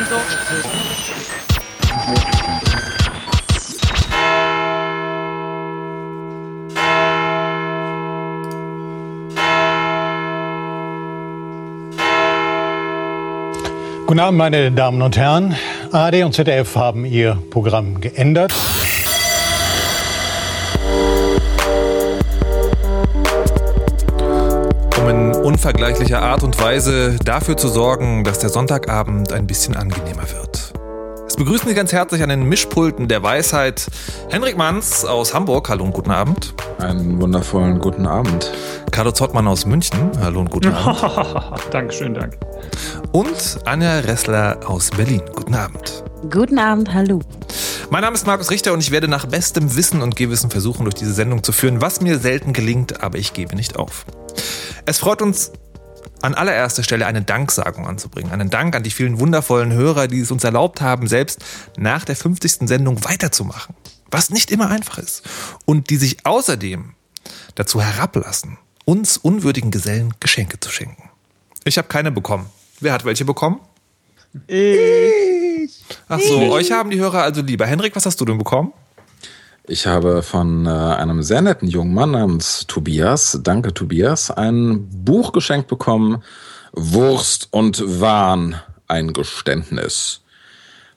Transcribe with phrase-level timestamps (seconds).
[0.00, 0.16] und so.
[14.06, 15.54] Guten Abend, meine Damen und Herren.
[15.92, 18.52] ARD und ZDF haben ihr Programm geändert.
[25.60, 30.72] Unvergleichlicher Art und Weise dafür zu sorgen, dass der Sonntagabend ein bisschen angenehmer wird.
[31.26, 33.86] Es begrüßen Sie ganz herzlich an den Mischpulten der Weisheit
[34.30, 35.68] Henrik Manns aus Hamburg.
[35.68, 36.54] Hallo und guten Abend.
[36.78, 38.50] Einen wundervollen guten Abend.
[38.90, 40.10] Carlo Zottmann aus München.
[40.22, 41.62] Hallo und guten Abend.
[41.70, 42.38] Dankeschön, danke.
[43.12, 45.20] Und Anja Ressler aus Berlin.
[45.36, 46.04] Guten Abend.
[46.30, 47.20] Guten Abend, hallo.
[47.90, 50.94] Mein Name ist Markus Richter und ich werde nach bestem Wissen und Gewissen versuchen, durch
[50.94, 54.06] diese Sendung zu führen, was mir selten gelingt, aber ich gebe nicht auf.
[54.86, 55.52] Es freut uns
[56.22, 58.32] an allererster Stelle eine Danksagung anzubringen.
[58.32, 61.44] Einen Dank an die vielen wundervollen Hörer, die es uns erlaubt haben, selbst
[61.76, 62.68] nach der 50.
[62.68, 63.74] Sendung weiterzumachen.
[64.10, 65.22] Was nicht immer einfach ist.
[65.64, 66.94] Und die sich außerdem
[67.54, 71.10] dazu herablassen, uns unwürdigen Gesellen Geschenke zu schenken.
[71.64, 72.46] Ich habe keine bekommen.
[72.80, 73.60] Wer hat welche bekommen?
[74.46, 75.84] Ich.
[76.08, 76.50] Ach so, ich.
[76.50, 77.66] euch haben die Hörer also lieber.
[77.66, 78.72] Henrik, was hast du denn bekommen?
[79.64, 85.32] Ich habe von äh, einem sehr netten jungen Mann namens Tobias, danke Tobias, ein Buch
[85.32, 86.22] geschenkt bekommen,
[86.72, 88.56] Wurst und Wahn,
[88.88, 90.22] ein Geständnis.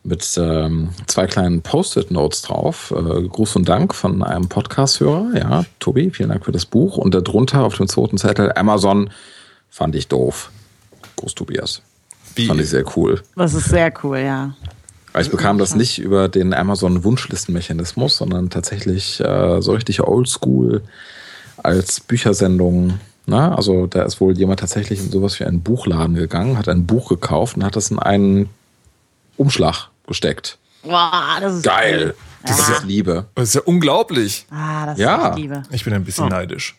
[0.06, 2.92] Mit ähm, zwei kleinen Post-it-Notes drauf.
[2.92, 5.32] Äh, Gruß und Dank von einem Podcast-Hörer.
[5.34, 6.98] Ja, Tobi, vielen Dank für das Buch.
[6.98, 9.12] Und darunter auf dem zweiten Zettel Amazon
[9.70, 10.52] fand ich doof.
[11.16, 11.82] Gruß Tobias.
[12.36, 12.48] Wie?
[12.48, 13.22] Fand ich sehr cool.
[13.38, 14.54] Das ist sehr cool, ja.
[15.20, 20.82] Ich bekam das nicht über den Amazon-Wunschlistenmechanismus, sondern tatsächlich äh, so richtig oldschool
[21.58, 23.00] als Büchersendung.
[23.26, 26.86] Na, also da ist wohl jemand tatsächlich in sowas wie einen Buchladen gegangen, hat ein
[26.86, 28.50] Buch gekauft und hat das in einen
[29.38, 30.58] Umschlag gesteckt.
[30.84, 32.08] Boah, das ist geil.
[32.08, 32.16] Cool.
[32.46, 32.76] Das ja.
[32.76, 33.26] ist Liebe.
[33.36, 34.46] Das ist ja unglaublich.
[34.50, 35.30] Ah, das ja.
[35.30, 35.64] ist Liebe.
[35.72, 36.30] Ich bin ein bisschen oh.
[36.30, 36.76] neidisch.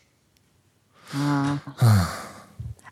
[1.15, 1.57] Ah.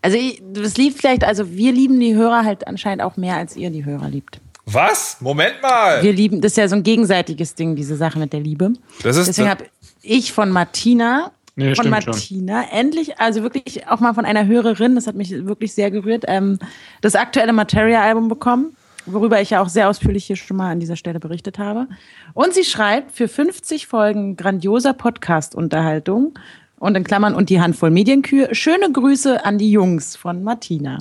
[0.00, 0.16] Also
[0.54, 3.84] das liebt vielleicht, also wir lieben die Hörer halt anscheinend auch mehr, als ihr die
[3.84, 4.41] Hörer liebt.
[4.67, 5.17] Was?
[5.21, 6.03] Moment mal.
[6.03, 8.73] Wir lieben, das ist ja so ein gegenseitiges Ding, diese Sache mit der Liebe.
[9.03, 9.65] Das ist Deswegen habe
[10.03, 12.73] ich von Martina, nee, von Martina, schon.
[12.73, 16.59] endlich, also wirklich auch mal von einer Hörerin, das hat mich wirklich sehr gerührt, ähm,
[17.00, 20.97] das aktuelle Materia-Album bekommen, worüber ich ja auch sehr ausführlich hier schon mal an dieser
[20.97, 21.89] Stelle berichtet habe.
[22.34, 26.39] Und sie schreibt, für 50 Folgen grandioser Podcast-Unterhaltung
[26.79, 30.99] und in Klammern und die Handvoll Medienkühe, schöne Grüße an die Jungs von Martina.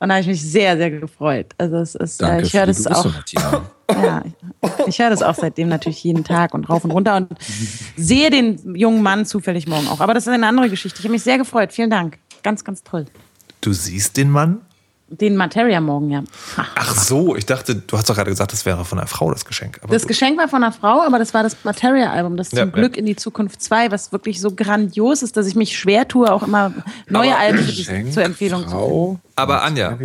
[0.00, 1.46] Und da habe ich mich sehr, sehr gefreut.
[1.58, 3.06] Also es ist, Danke ich höre das auch.
[3.90, 4.22] ja,
[4.86, 7.28] ich höre das auch seitdem natürlich jeden Tag und rauf und runter und
[7.96, 10.00] sehe den jungen Mann zufällig morgen auch.
[10.00, 10.98] Aber das ist eine andere Geschichte.
[11.00, 11.72] Ich habe mich sehr gefreut.
[11.72, 12.18] Vielen Dank.
[12.42, 13.06] Ganz, ganz toll.
[13.60, 14.60] Du siehst den Mann?
[15.10, 16.22] Den Materia morgen, ja.
[16.74, 19.46] Ach so, ich dachte, du hast doch gerade gesagt, das wäre von einer Frau das
[19.46, 19.78] Geschenk.
[19.82, 20.08] Aber das gut.
[20.08, 23.00] Geschenk war von einer Frau, aber das war das Materia-Album, das ja, zum Glück ja.
[23.00, 26.42] in die Zukunft 2, was wirklich so grandios ist, dass ich mich schwer tue, auch
[26.42, 26.74] immer
[27.08, 29.22] neue aber Alben Geschenk, zur Empfehlung Frau, zu finden.
[29.36, 29.98] Aber Anja,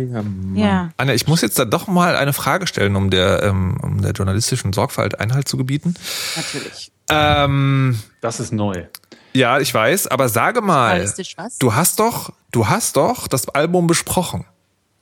[0.54, 0.90] ja.
[0.96, 4.12] Anja, ich muss jetzt da doch mal eine Frage stellen, um der, ähm, um der
[4.12, 5.94] journalistischen Sorgfalt Einhalt zu gebieten.
[6.34, 6.92] Natürlich.
[7.10, 8.86] Ähm, das ist neu.
[9.34, 11.12] Ja, ich weiß, aber sage mal,
[11.58, 14.46] du hast doch, du hast doch das Album besprochen.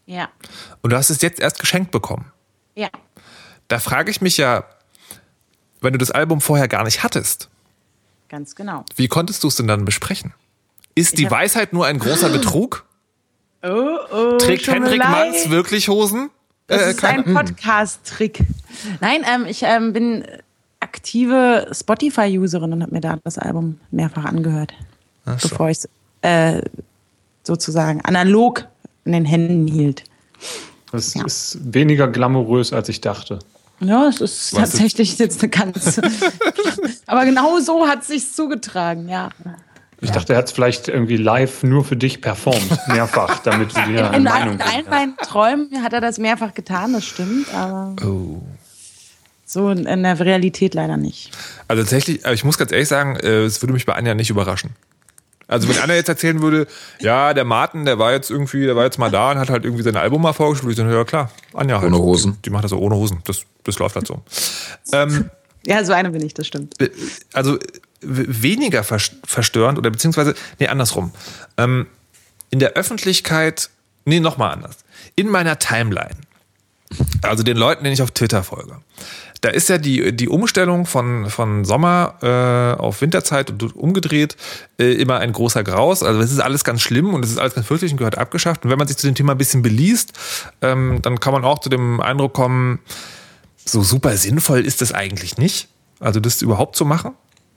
[0.07, 0.29] Ja.
[0.83, 2.33] Und du hast es jetzt erst geschenkt bekommen.
[2.75, 2.89] Ja.
[3.69, 4.65] Da frage ich mich ja,
[5.81, 7.49] wenn du das Album vorher gar nicht hattest.
[8.29, 8.85] Ganz genau.
[8.97, 10.33] Wie konntest du es denn dann besprechen?
[10.95, 12.87] Ist ich die Weisheit nur ein großer Betrug?
[13.63, 16.31] Oh, oh, Trägt Henrik Manns wirklich Hosen?
[16.67, 18.45] Das äh, ist ein Podcast-Trick.
[19.01, 20.25] Nein, ähm, ich ähm, bin
[20.81, 24.73] aktive Spotify-Userin und habe mir da das Album mehrfach angehört,
[25.25, 25.49] so.
[25.49, 25.89] bevor ich es
[26.23, 26.63] äh,
[27.45, 28.67] sozusagen analog
[29.05, 30.05] in den Händen hielt.
[30.91, 31.25] Das ja.
[31.25, 33.39] ist weniger glamourös, als ich dachte.
[33.81, 35.21] Ja, es ist Was tatsächlich ist?
[35.21, 36.01] jetzt eine ganz.
[37.07, 39.31] Aber genau so hat es sich zugetragen, ja.
[40.01, 40.15] Ich ja.
[40.15, 44.09] dachte, er hat es vielleicht irgendwie live nur für dich performt, mehrfach, damit du dir
[44.09, 47.97] eine in, Meinung In allen meinen Träumen hat er das mehrfach getan, das stimmt, aber
[48.05, 48.43] oh.
[49.45, 51.31] so in, in, der Realität leider nicht.
[51.69, 54.71] Also tatsächlich, ich muss ganz ehrlich sagen, äh, es würde mich bei Anja nicht überraschen.
[55.53, 56.67] Also wenn einer jetzt erzählen würde,
[57.01, 59.65] ja, der Martin, der war jetzt irgendwie, der war jetzt mal da und hat halt
[59.65, 61.93] irgendwie sein Album mal ich sagen, ja klar, Anja halt.
[61.93, 62.33] Ohne Hosen.
[62.35, 63.21] Die, die macht das so ohne Hosen.
[63.25, 64.23] Das, das läuft halt so.
[64.93, 65.31] ähm,
[65.67, 66.75] ja, so eine bin ich, das stimmt.
[67.33, 67.59] Also
[68.01, 71.13] weniger verstörend oder beziehungsweise, nee, andersrum.
[71.57, 71.87] Ähm,
[72.51, 73.71] in der Öffentlichkeit,
[74.05, 74.79] nee, nochmal anders.
[75.15, 76.17] In meiner Timeline
[77.23, 78.77] also den Leuten, denen ich auf Twitter folge.
[79.43, 84.37] Da ist ja die, die Umstellung von, von Sommer äh, auf Winterzeit und umgedreht
[84.79, 86.03] äh, immer ein großer Graus.
[86.03, 88.65] Also es ist alles ganz schlimm und es ist alles ganz fürchterlich und gehört abgeschafft.
[88.65, 90.13] Und wenn man sich zu dem Thema ein bisschen beliest,
[90.61, 92.79] ähm, dann kann man auch zu dem Eindruck kommen,
[93.65, 95.69] so super sinnvoll ist das eigentlich nicht.
[95.99, 97.13] Also das überhaupt zu machen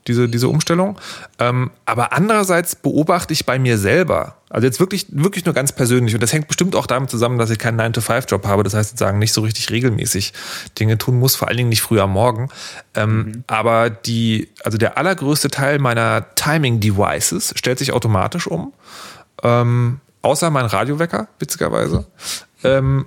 [0.08, 1.00] diese, diese Umstellung.
[1.40, 6.14] Ähm, aber andererseits beobachte ich bei mir selber, also jetzt wirklich, wirklich nur ganz persönlich,
[6.14, 9.20] und das hängt bestimmt auch damit zusammen, dass ich keinen 9-to-5-Job habe, das heißt sozusagen
[9.20, 10.34] nicht so richtig regelmäßig
[10.80, 12.50] Dinge tun muss, vor allen Dingen nicht früh am Morgen.
[12.94, 13.44] Ähm, mhm.
[13.48, 18.74] Aber die, also der allergrößte Teil meiner Timing-Devices stellt sich automatisch um.
[19.44, 22.06] Ähm, außer mein Radiowecker, witzigerweise.
[22.64, 23.06] Ähm,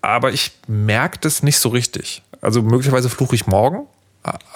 [0.00, 2.22] aber ich merke das nicht so richtig.
[2.40, 3.86] Also möglicherweise fluche ich morgen,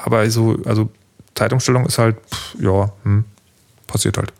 [0.02, 0.90] aber so, also
[1.34, 3.25] Zeitumstellung ist halt, pff, ja, hm,
[3.87, 4.32] passiert halt.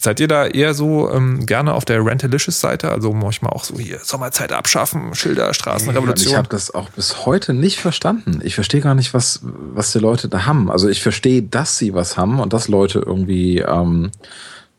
[0.00, 2.90] Seid ihr da eher so ähm, gerne auf der Rentalicious-Seite?
[2.90, 6.32] Also manchmal auch so hier Sommerzeit abschaffen, Schilder, Straßenrevolution?
[6.32, 8.40] Ich habe das auch bis heute nicht verstanden.
[8.42, 10.70] Ich verstehe gar nicht, was, was die Leute da haben.
[10.70, 14.10] Also ich verstehe, dass sie was haben und dass Leute irgendwie ähm,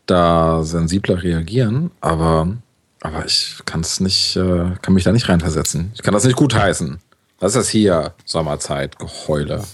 [0.06, 2.48] da sensibler reagieren, aber,
[3.00, 5.90] aber ich kann es nicht, äh, kann mich da nicht reinversetzen.
[5.94, 6.98] Ich kann das nicht gutheißen.
[7.40, 8.14] Was ist das hier?
[8.24, 9.64] Sommerzeit, Geheule.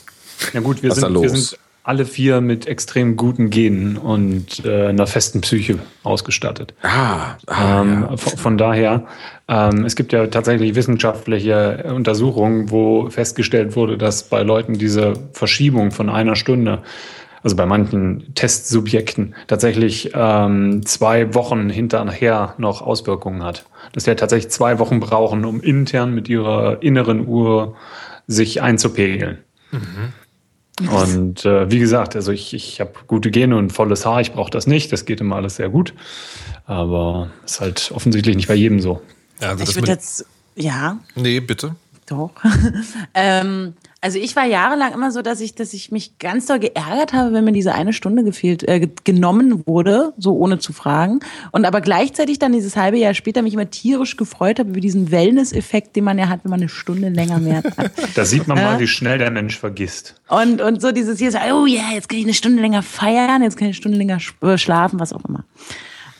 [0.53, 5.07] Ja gut, wir, sind, wir sind alle vier mit extrem guten Genen und äh, einer
[5.07, 6.75] festen Psyche ausgestattet.
[6.83, 8.17] Ah, ah ähm, ja.
[8.17, 9.07] von, von, daher,
[9.49, 15.91] ähm, es gibt ja tatsächlich wissenschaftliche Untersuchungen, wo festgestellt wurde, dass bei Leuten diese Verschiebung
[15.91, 16.83] von einer Stunde,
[17.43, 23.65] also bei manchen Testsubjekten, tatsächlich ähm, zwei Wochen hinterher noch Auswirkungen hat.
[23.93, 27.75] Dass wir tatsächlich zwei Wochen brauchen, um intern mit ihrer inneren Uhr
[28.29, 29.39] sich einzupegeln.
[29.73, 30.13] Mhm.
[30.81, 34.51] Und äh, wie gesagt, also ich, ich habe gute Gene und volles Haar, ich brauche
[34.51, 35.93] das nicht, das geht immer alles sehr gut.
[36.65, 39.03] Aber ist halt offensichtlich nicht bei jedem so.
[39.41, 40.25] Ja, also ich würde jetzt,
[40.55, 40.99] ja.
[41.15, 41.77] Nee, bitte.
[42.07, 42.31] Doch.
[43.15, 47.13] ähm, also ich war jahrelang immer so, dass ich, dass ich mich ganz doll geärgert
[47.13, 51.21] habe, wenn mir diese eine Stunde gefehlt, äh, genommen wurde, so ohne zu fragen.
[51.53, 55.13] Und aber gleichzeitig dann dieses halbe Jahr später mich immer tierisch gefreut habe über diesen
[55.13, 57.93] Wellness-Effekt, den man ja hat, wenn man eine Stunde länger mehr hat.
[58.17, 60.17] da sieht man mal, wie schnell der Mensch vergisst.
[60.29, 62.83] Und, und so dieses hier so, oh ja, yeah, jetzt kann ich eine Stunde länger
[62.83, 65.45] feiern, jetzt kann ich eine Stunde länger äh, schlafen, was auch immer.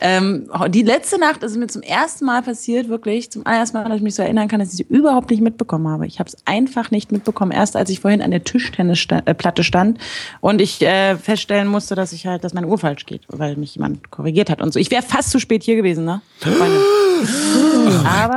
[0.05, 3.95] Ähm, die letzte Nacht ist mir zum ersten Mal passiert, wirklich, zum allerersten Mal, dass
[3.95, 6.05] ich mich so erinnern kann, dass ich sie überhaupt nicht mitbekommen habe.
[6.05, 9.99] Ich habe es einfach nicht mitbekommen, erst als ich vorhin an der Tischtennisplatte stand
[10.41, 13.75] und ich äh, feststellen musste, dass ich halt, dass meine Uhr falsch geht, weil mich
[13.75, 14.79] jemand korrigiert hat und so.
[14.79, 16.21] Ich wäre fast zu spät hier gewesen, ne?
[17.25, 18.35] Oh aber,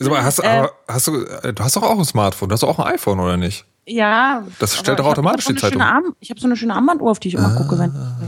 [0.00, 2.62] aber, hast, äh, aber hast du, äh, du hast doch auch ein Smartphone, du hast
[2.62, 3.66] doch auch ein iPhone, oder nicht?
[3.88, 4.44] Ja.
[4.58, 5.80] Das stellt doch automatisch die Zeitung.
[5.80, 7.78] Arm, ich habe so eine schöne Armbanduhr, auf die ich immer ah, gucke.
[7.78, 8.18] Wenn, ah,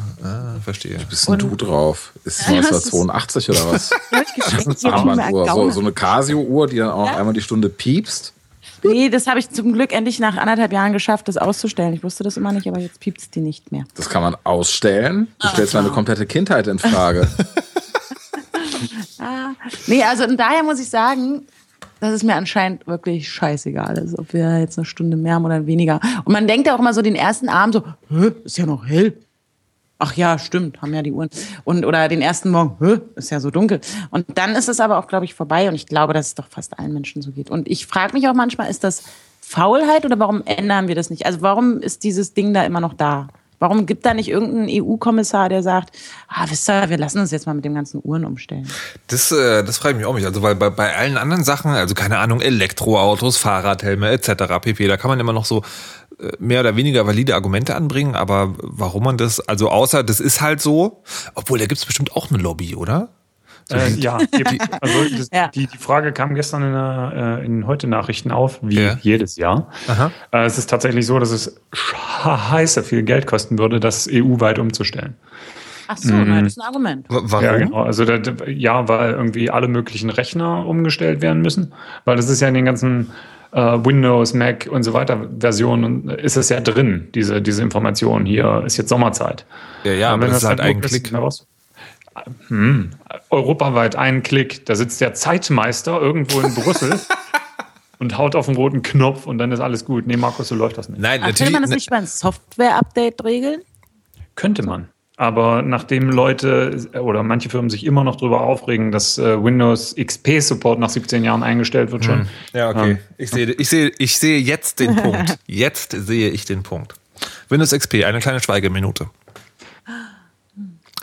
[0.60, 0.98] verstehe.
[1.00, 2.12] Wie bist denn du drauf?
[2.24, 3.90] Ist das 1982 oder was?
[4.84, 5.46] Armbanduhr.
[5.46, 7.16] So, so eine Casio-Uhr, die dann auch ja?
[7.16, 8.32] einmal die Stunde piepst.
[8.82, 11.92] Nee, das habe ich zum Glück endlich nach anderthalb Jahren geschafft, das auszustellen.
[11.92, 13.84] Ich wusste das immer nicht, aber jetzt piepst es die nicht mehr.
[13.94, 15.28] Das kann man ausstellen.
[15.38, 17.28] Du ah, stellst meine komplette Kindheit in Frage.
[19.18, 19.50] ah,
[19.86, 21.46] nee, also und daher muss ich sagen,
[22.00, 25.66] dass es mir anscheinend wirklich scheißegal ist, ob wir jetzt eine Stunde mehr haben oder
[25.66, 26.00] weniger.
[26.24, 28.86] Und man denkt ja auch immer so den ersten Abend so, Hä, ist ja noch
[28.86, 29.18] hell.
[30.02, 31.28] Ach ja, stimmt, haben ja die Uhren.
[31.64, 33.80] Und, oder den ersten Morgen, ist ja so dunkel.
[34.10, 35.68] Und dann ist es aber auch, glaube ich, vorbei.
[35.68, 37.50] Und ich glaube, dass es doch fast allen Menschen so geht.
[37.50, 39.02] Und ich frage mich auch manchmal, ist das
[39.42, 41.26] Faulheit oder warum ändern wir das nicht?
[41.26, 43.28] Also warum ist dieses Ding da immer noch da?
[43.60, 45.94] Warum gibt da nicht irgendein EU-Kommissar, der sagt,
[46.28, 48.66] ah, wisst ihr, wir lassen uns jetzt mal mit dem ganzen Uhren umstellen?
[49.08, 50.24] Das, äh, das frage ich mich auch nicht.
[50.24, 54.60] Also weil bei, bei allen anderen Sachen, also keine Ahnung, Elektroautos, Fahrradhelme etc.
[54.62, 55.62] pp, da kann man immer noch so
[56.38, 60.60] mehr oder weniger valide Argumente anbringen, aber warum man das, also außer das ist halt
[60.60, 61.02] so,
[61.34, 63.08] obwohl da gibt es bestimmt auch eine Lobby, oder?
[63.70, 65.48] Äh, ja, die, also das, ja.
[65.48, 68.98] Die, die Frage kam gestern in, der, äh, in heute Nachrichten auf, wie ja.
[69.00, 69.68] jedes Jahr.
[70.32, 75.14] Äh, es ist tatsächlich so, dass es scheiße viel Geld kosten würde, das EU-weit umzustellen.
[75.88, 76.44] Ach so, mhm.
[76.44, 77.06] das ist ein Argument.
[77.08, 77.44] Warum?
[77.44, 77.82] Ja, genau.
[77.82, 81.72] Also da, ja, weil irgendwie alle möglichen Rechner umgestellt werden müssen,
[82.04, 83.10] weil das ist ja in den ganzen
[83.52, 88.26] Windows, Mac und so weiter Versionen ist es ja drin, diese, diese Information.
[88.26, 89.44] Hier ist jetzt Sommerzeit.
[89.84, 91.12] Ja, ja, aber das ist halt ein Klick.
[91.12, 91.46] Ist,
[92.48, 92.90] hm,
[93.30, 94.66] europaweit einen Klick.
[94.66, 97.00] Da sitzt der Zeitmeister irgendwo in Brüssel
[97.98, 100.06] und haut auf den roten Knopf und dann ist alles gut.
[100.06, 101.00] Nee, Markus, so läuft das nicht.
[101.00, 101.38] Nein, natürlich.
[101.38, 103.62] Könnte man das nicht beim Software-Update regeln?
[104.36, 104.88] Könnte man.
[105.20, 110.40] Aber nachdem Leute oder manche Firmen sich immer noch darüber aufregen, dass äh, Windows XP
[110.40, 112.20] Support nach 17 Jahren eingestellt wird schon.
[112.20, 112.28] Hm.
[112.54, 112.92] Ja, okay.
[112.92, 115.38] Ähm, ich sehe, ich sehe, ich sehe jetzt den Punkt.
[115.46, 116.94] Jetzt sehe ich den Punkt.
[117.50, 119.10] Windows XP, eine kleine Schweigeminute.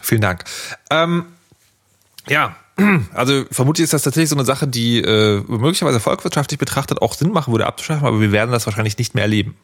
[0.01, 0.45] Vielen Dank.
[0.89, 1.25] Ähm,
[2.27, 2.55] ja,
[3.13, 7.31] Also vermutlich ist das tatsächlich so eine Sache, die äh, möglicherweise volkswirtschaftlich betrachtet auch Sinn
[7.31, 9.57] machen würde abzuschaffen, aber wir werden das wahrscheinlich nicht mehr erleben.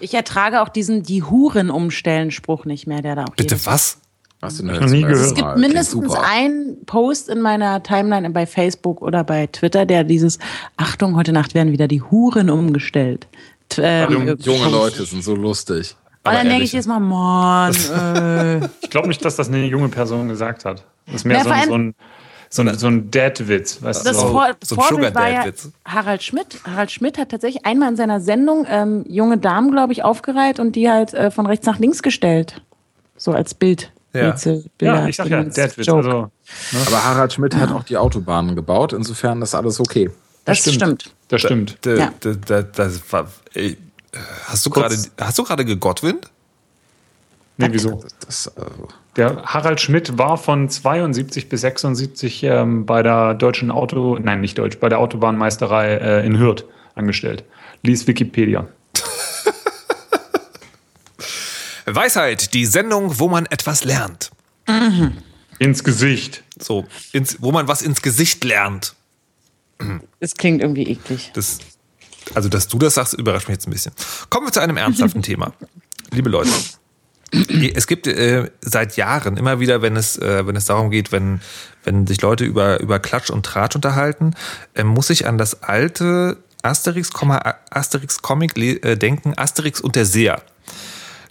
[0.00, 3.98] Ich ertrage auch diesen die Huren umstellen Spruch nicht mehr, der da auch Bitte was?
[4.42, 5.18] Hast du noch nie gehört.
[5.18, 10.38] Es gibt mindestens einen Post in meiner Timeline bei Facebook oder bei Twitter, der dieses
[10.76, 13.26] Achtung, heute Nacht werden wieder die Huren umgestellt.
[13.78, 14.70] Ähm, Junge- Post.
[14.70, 15.96] Leute sind so lustig.
[16.22, 17.72] Und Aber dann denke ich jetzt mal, Mann,
[18.62, 20.84] äh, Ich glaube nicht, dass das eine junge Person gesagt hat.
[21.06, 21.94] Das ist mehr Ja, so, so ein,
[22.54, 23.82] so ein, so ein Dad-Witz.
[23.82, 24.28] Weißt das du?
[24.28, 25.72] Vor so ein Vorbild war ja Sugar-Dad-Witz.
[25.84, 26.60] Harald Schmidt.
[26.64, 30.76] Harald Schmidt hat tatsächlich einmal in seiner Sendung ähm, junge Damen, glaube ich, aufgereiht und
[30.76, 32.62] die halt äh, von rechts nach links gestellt.
[33.16, 33.90] So als Bild.
[34.12, 34.30] Ja.
[34.30, 35.88] Rätsel, Ja, Bilder, ich sag ja, Dad-Witz.
[35.88, 36.30] Also,
[36.86, 40.08] Aber Harald Schmidt hat auch die Autobahnen gebaut, insofern ist alles okay.
[40.44, 41.10] das stimmt.
[41.26, 41.78] Das stimmt.
[41.80, 42.12] Da, Ja.
[42.20, 43.76] da, da, das war, ey,
[44.70, 46.30] gerade hast du gerade gegottwind?
[47.56, 48.04] Nee, wieso?
[48.26, 48.62] Das, äh,
[49.16, 54.58] Der Harald Schmidt war von 72 bis 76 ähm, bei der deutschen Auto, nein, nicht
[54.58, 57.44] deutsch, bei der Autobahnmeisterei äh, in Hürth angestellt.
[57.82, 58.66] Lies Wikipedia.
[61.86, 64.30] Weisheit, die Sendung, wo man etwas lernt.
[65.58, 66.42] Ins Gesicht.
[66.58, 68.94] So, ins, wo man was ins Gesicht lernt.
[70.20, 71.30] Das klingt irgendwie eklig.
[71.34, 71.58] Das,
[72.34, 73.92] also, dass du das sagst, überrascht mich jetzt ein bisschen.
[74.30, 75.52] Kommen wir zu einem ernsthaften Thema.
[76.10, 76.50] Liebe Leute,
[77.74, 81.40] es gibt äh, seit Jahren immer wieder, wenn es, äh, wenn es darum geht, wenn,
[81.84, 84.34] wenn sich Leute über, über Klatsch und Tratsch unterhalten,
[84.74, 87.10] äh, muss ich an das alte Asterix,
[87.70, 90.42] Asterix Comic äh, denken, Asterix und der Seher.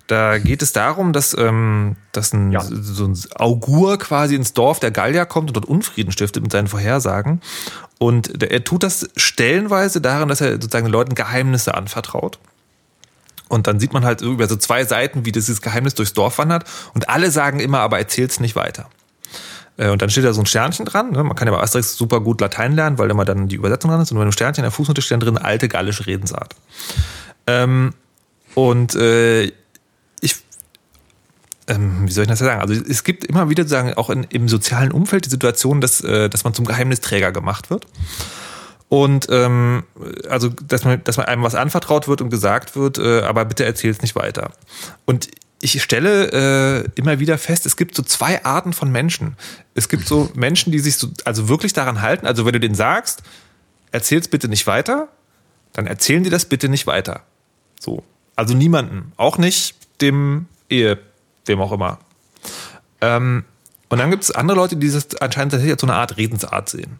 [0.07, 2.61] Da geht es darum, dass, ähm, dass ein, Ja.
[2.61, 6.67] so ein Augur quasi ins Dorf der Gallier kommt und dort Unfrieden stiftet mit seinen
[6.67, 7.41] Vorhersagen.
[7.99, 12.37] Und er tut das stellenweise darin, dass er sozusagen den Leuten Geheimnisse anvertraut.
[13.49, 16.65] Und dann sieht man halt über so zwei Seiten, wie dieses Geheimnis durchs Dorf wandert.
[16.93, 18.89] Und alle sagen immer, aber erzähl's nicht weiter.
[19.77, 21.11] Äh, Und dann steht da so ein Sternchen dran.
[21.11, 21.23] ne?
[21.23, 24.01] Man kann ja bei Asterix super gut Latein lernen, weil immer dann die Übersetzung dran
[24.01, 24.11] ist.
[24.11, 26.55] Und bei einem Sternchen in der Fußnote steht dann drin, alte gallische Redensart.
[27.47, 27.93] Ähm,
[28.55, 29.51] und äh,
[30.21, 30.35] ich,
[31.67, 32.61] ähm, wie soll ich das sagen?
[32.61, 36.29] Also es gibt immer wieder sagen, auch in, im sozialen Umfeld die Situation, dass, äh,
[36.29, 37.87] dass man zum Geheimnisträger gemacht wird.
[38.89, 39.83] Und ähm,
[40.29, 43.65] also, dass man, dass man einem was anvertraut wird und gesagt wird, äh, aber bitte
[43.65, 44.51] erzähl's nicht weiter.
[45.05, 45.29] Und
[45.63, 49.37] ich stelle äh, immer wieder fest, es gibt so zwei Arten von Menschen.
[49.75, 52.75] Es gibt so Menschen, die sich so, also wirklich daran halten, also wenn du denen
[52.75, 53.23] sagst,
[53.91, 55.07] erzähl's bitte nicht weiter,
[55.71, 57.21] dann erzählen die das bitte nicht weiter.
[57.79, 58.03] So.
[58.35, 59.13] Also niemanden.
[59.15, 60.99] Auch nicht dem Ehe,
[61.45, 61.99] wem auch immer.
[63.01, 63.45] Ähm,
[63.89, 66.69] und dann gibt es andere Leute, die das anscheinend tatsächlich als so eine Art Redensart
[66.69, 66.99] sehen.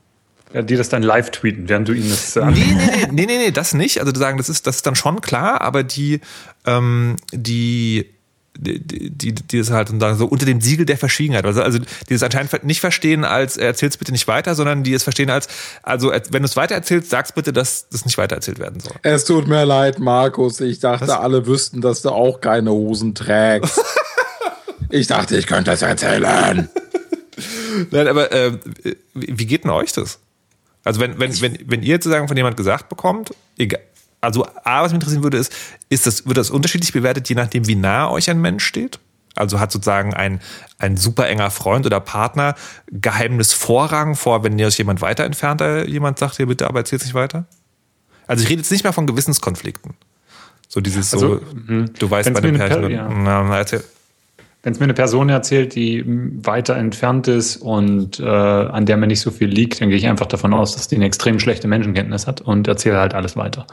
[0.54, 3.26] Ja, die das dann live tweeten, während du ihnen das äh, Nee, nee, nee, nee,
[3.26, 4.00] nee, nee, das nicht.
[4.00, 6.22] Also sagen, das ist, das ist dann schon klar, aber die,
[6.66, 8.06] ähm, die,
[8.56, 11.46] die, die, die das halt sagen, so unter dem Siegel der Verschwiegenheit.
[11.46, 15.02] Also, also die das anscheinend nicht verstehen als erzähl's bitte nicht weiter, sondern die es
[15.02, 15.48] verstehen als,
[15.82, 18.94] also wenn du es weitererzählst, sag's bitte, dass das nicht weitererzählt werden soll.
[19.02, 20.60] Es tut mir leid, Markus.
[20.62, 23.82] Ich dachte, alle wüssten, dass du auch keine Hosen trägst.
[24.92, 26.70] ich dachte, ich könnte das erzählen.
[27.90, 28.52] Nein, aber äh,
[29.16, 30.20] wie wie geht denn euch das?
[30.84, 33.80] Also wenn, wenn, wenn, wenn ihr jetzt sozusagen von jemand gesagt bekommt, egal,
[34.22, 35.54] also A, was mich interessieren würde, ist,
[35.90, 39.00] ist das, wird das unterschiedlich bewertet, je nachdem, wie nah euch ein Mensch steht?
[39.36, 40.40] Also hat sozusagen ein,
[40.78, 42.56] ein super enger Freund oder Partner
[42.92, 47.04] Geheimnis Vorrang vor, wenn ihr euch jemand weiter entfernter jemand sagt, hier bitte, aber erzählt
[47.04, 47.46] nicht weiter?
[48.28, 49.96] Also ich rede jetzt nicht mehr von Gewissenskonflikten.
[50.70, 51.42] So dieses so, Also,
[52.00, 53.10] du weißt bei dem Pärchen, ja.
[53.10, 53.84] na, erzähl.
[54.63, 59.08] Wenn es mir eine Person erzählt, die weiter entfernt ist und äh, an der mir
[59.08, 61.67] nicht so viel liegt, dann gehe ich einfach davon aus, dass die eine extrem schlechte
[61.67, 63.67] Menschenkenntnis hat und erzähle halt alles weiter.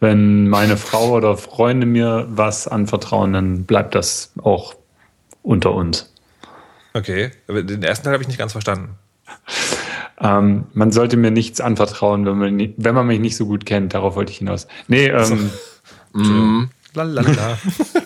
[0.00, 4.74] Wenn meine Frau oder Freunde mir was anvertrauen, dann bleibt das auch
[5.42, 6.12] unter uns.
[6.94, 8.98] Okay, aber den ersten Teil habe ich nicht ganz verstanden.
[10.20, 13.94] Ähm, man sollte mir nichts anvertrauen, wenn man, wenn man mich nicht so gut kennt.
[13.94, 14.66] Darauf wollte ich hinaus.
[14.88, 15.50] Nee, ähm,
[16.94, 17.58] Lalalala.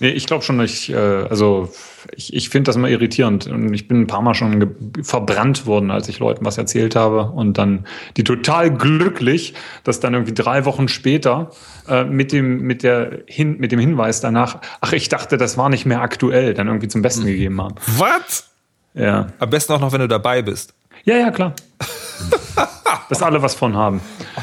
[0.00, 1.70] Nee, ich glaube schon, ich, äh, also
[2.16, 5.90] ich, ich finde das immer irritierend und ich bin ein paar Mal schon verbrannt worden,
[5.90, 9.54] als ich Leuten was erzählt habe und dann die total glücklich,
[9.84, 11.50] dass dann irgendwie drei Wochen später
[11.86, 15.68] äh, mit dem mit der hin, mit dem Hinweis danach, ach ich dachte, das war
[15.68, 17.74] nicht mehr aktuell, dann irgendwie zum Besten gegeben haben.
[17.98, 18.48] Was?
[18.94, 20.72] Ja, Am besten auch noch, wenn du dabei bist.
[21.04, 21.54] ja, ja klar.
[23.10, 24.00] dass alle was von haben.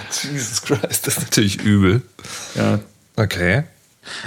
[0.10, 2.02] Jesus Christ, das ist natürlich übel.
[2.56, 2.80] Ja.
[3.16, 3.64] Okay.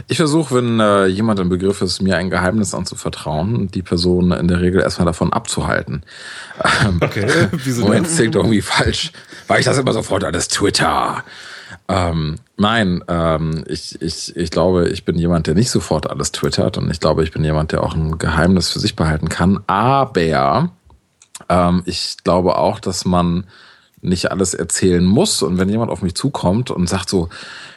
[0.08, 4.48] Ich versuche, wenn äh, jemand im Begriff ist, mir ein Geheimnis anzuvertrauen, die Person in
[4.48, 6.02] der Regel erstmal davon abzuhalten.
[6.84, 9.12] Ähm, okay, wieso Moment, das klingt irgendwie falsch,
[9.46, 11.24] weil ich das immer sofort alles Twitter.
[11.88, 16.78] Ähm, nein, ähm, ich, ich, ich glaube, ich bin jemand, der nicht sofort alles twittert
[16.78, 19.60] und ich glaube, ich bin jemand, der auch ein Geheimnis für sich behalten kann.
[19.66, 20.70] Aber
[21.48, 23.44] ähm, ich glaube auch, dass man
[24.02, 25.42] nicht alles erzählen muss.
[25.42, 27.28] Und wenn jemand auf mich zukommt und sagt so,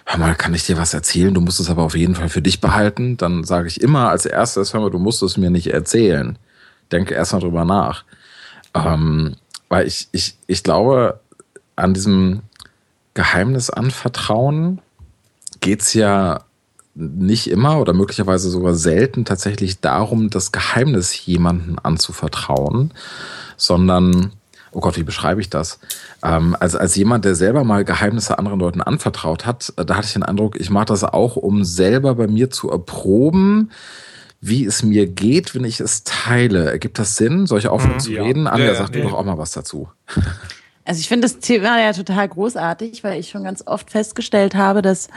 [0.05, 1.33] hör mal, kann ich dir was erzählen?
[1.33, 3.17] Du musst es aber auf jeden Fall für dich behalten.
[3.17, 6.37] Dann sage ich immer als erstes, hör mal, du musst es mir nicht erzählen.
[6.91, 8.05] Denke erst mal drüber nach.
[8.73, 9.35] Ähm,
[9.69, 11.19] weil ich, ich, ich glaube,
[11.75, 12.41] an diesem
[13.13, 14.81] Geheimnis anvertrauen
[15.59, 16.41] geht's ja
[16.95, 22.91] nicht immer oder möglicherweise sogar selten tatsächlich darum, das Geheimnis jemanden anzuvertrauen,
[23.57, 24.33] sondern
[24.73, 25.79] oh Gott, wie beschreibe ich das?
[26.23, 30.07] Ähm, also als jemand, der selber mal Geheimnisse anderen Leuten anvertraut hat, äh, da hatte
[30.07, 33.71] ich den Eindruck, ich mache das auch, um selber bei mir zu erproben,
[34.41, 36.69] wie es mir geht, wenn ich es teile.
[36.71, 37.45] Ergibt das Sinn?
[37.45, 38.23] Soll ich aufhören mhm, zu ja.
[38.23, 38.47] reden?
[38.47, 39.01] Anja, ja, sag ja.
[39.01, 39.89] du doch auch mal was dazu.
[40.85, 44.81] Also ich finde das Thema ja total großartig, weil ich schon ganz oft festgestellt habe,
[44.81, 45.07] dass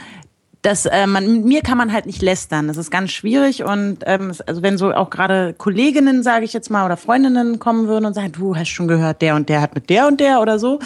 [0.67, 2.67] dass äh, man mit mir kann man halt nicht lästern.
[2.67, 6.69] Das ist ganz schwierig und ähm, also wenn so auch gerade Kolleginnen, sage ich jetzt
[6.69, 9.75] mal, oder Freundinnen kommen würden und sagen, du hast schon gehört, der und der hat
[9.75, 10.79] mit der und der oder so,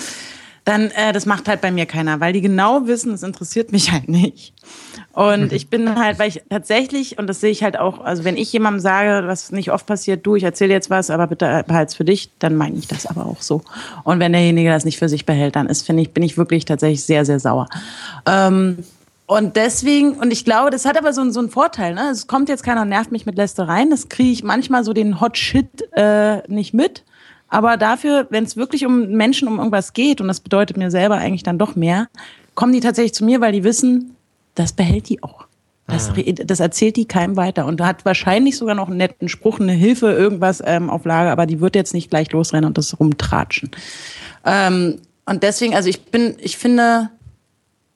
[0.66, 3.92] dann äh, das macht halt bei mir keiner, weil die genau wissen, es interessiert mich
[3.92, 4.54] halt nicht.
[5.14, 5.52] Und mhm.
[5.52, 8.54] ich bin halt, weil ich tatsächlich, und das sehe ich halt auch, also wenn ich
[8.54, 12.06] jemandem sage, was nicht oft passiert, du, ich erzähle jetzt was, aber bitte behalt's für
[12.06, 13.64] dich, dann meine ich das aber auch so.
[14.04, 16.66] Und wenn derjenige das nicht für sich behält, dann ist, finde ich, bin ich wirklich
[16.66, 17.68] tatsächlich sehr, sehr sauer.
[18.28, 18.78] Ähm,
[19.32, 22.10] und deswegen, und ich glaube, das hat aber so, so einen Vorteil, ne?
[22.12, 23.90] Es kommt jetzt keiner und nervt mich mit Lästereien.
[23.90, 27.06] Das kriege ich manchmal so den Hot Shit äh, nicht mit.
[27.48, 31.16] Aber dafür, wenn es wirklich um Menschen um irgendwas geht, und das bedeutet mir selber
[31.16, 32.10] eigentlich dann doch mehr,
[32.56, 34.18] kommen die tatsächlich zu mir, weil die wissen,
[34.56, 35.46] das behält die auch.
[35.88, 36.44] Das, ah.
[36.44, 40.12] das erzählt die keinem weiter und hat wahrscheinlich sogar noch einen netten Spruch, eine Hilfe,
[40.12, 43.72] irgendwas ähm, auf Lager, aber die wird jetzt nicht gleich losrennen und das rumtratschen.
[44.46, 47.12] Ähm, und deswegen, also ich bin, ich finde,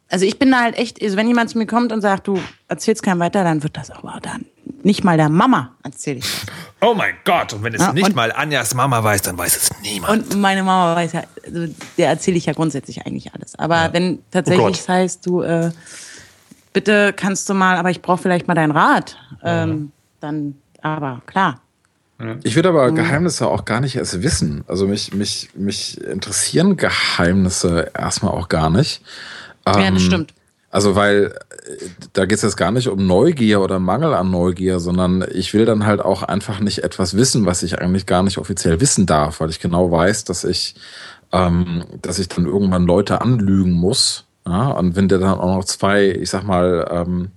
[0.10, 2.40] also ich bin da halt echt, also wenn jemand zu mir kommt und sagt, du
[2.68, 4.46] erzählst keinem weiter, dann wird das aber dann
[4.84, 6.46] nicht mal der Mama erzähle ich das.
[6.82, 9.82] Oh mein Gott, und wenn es ja, nicht mal Anjas Mama weiß, dann weiß es
[9.82, 10.32] niemand.
[10.32, 13.58] Und meine Mama weiß ja, also der erzähle ich ja grundsätzlich eigentlich alles.
[13.58, 13.94] Aber ja.
[13.94, 15.72] wenn tatsächlich oh es heißt, du, äh,
[16.72, 19.92] bitte kannst du mal, aber ich brauche vielleicht mal deinen Rat, ähm, mhm.
[20.20, 21.62] dann, aber klar.
[22.44, 22.96] Ich würde aber mhm.
[22.96, 24.64] Geheimnisse auch gar nicht erst wissen.
[24.68, 29.02] Also mich, mich, mich interessieren Geheimnisse erstmal auch gar nicht.
[29.66, 30.34] Ähm, ja, das ähm, stimmt.
[30.70, 31.34] Also, weil
[31.68, 35.54] äh, da geht es jetzt gar nicht um Neugier oder Mangel an Neugier, sondern ich
[35.54, 39.06] will dann halt auch einfach nicht etwas wissen, was ich eigentlich gar nicht offiziell wissen
[39.06, 40.76] darf, weil ich genau weiß, dass ich,
[41.32, 44.26] ähm, dass ich dann irgendwann Leute anlügen muss.
[44.46, 44.72] Ja?
[44.72, 47.32] Und wenn der dann auch noch zwei, ich sag mal, ähm,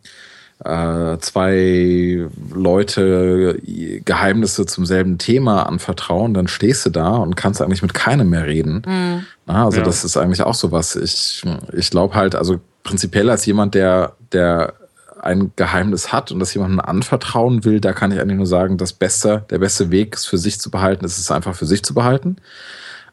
[0.64, 3.60] äh, zwei Leute
[4.04, 8.46] Geheimnisse zum selben Thema anvertrauen, dann stehst du da und kannst eigentlich mit keinem mehr
[8.46, 8.82] reden.
[8.86, 9.24] Mhm.
[9.46, 9.84] also ja.
[9.84, 10.96] das ist eigentlich auch so was.
[10.96, 14.74] Ich, ich glaube halt, also prinzipiell als jemand, der, der
[15.20, 18.92] ein Geheimnis hat und das jemandem anvertrauen will, da kann ich eigentlich nur sagen, das
[18.92, 21.94] Beste, der beste Weg, es für sich zu behalten, ist es einfach für sich zu
[21.94, 22.36] behalten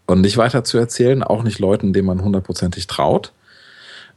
[0.06, 3.32] und nicht weiter zu erzählen, auch nicht Leuten, denen man hundertprozentig traut.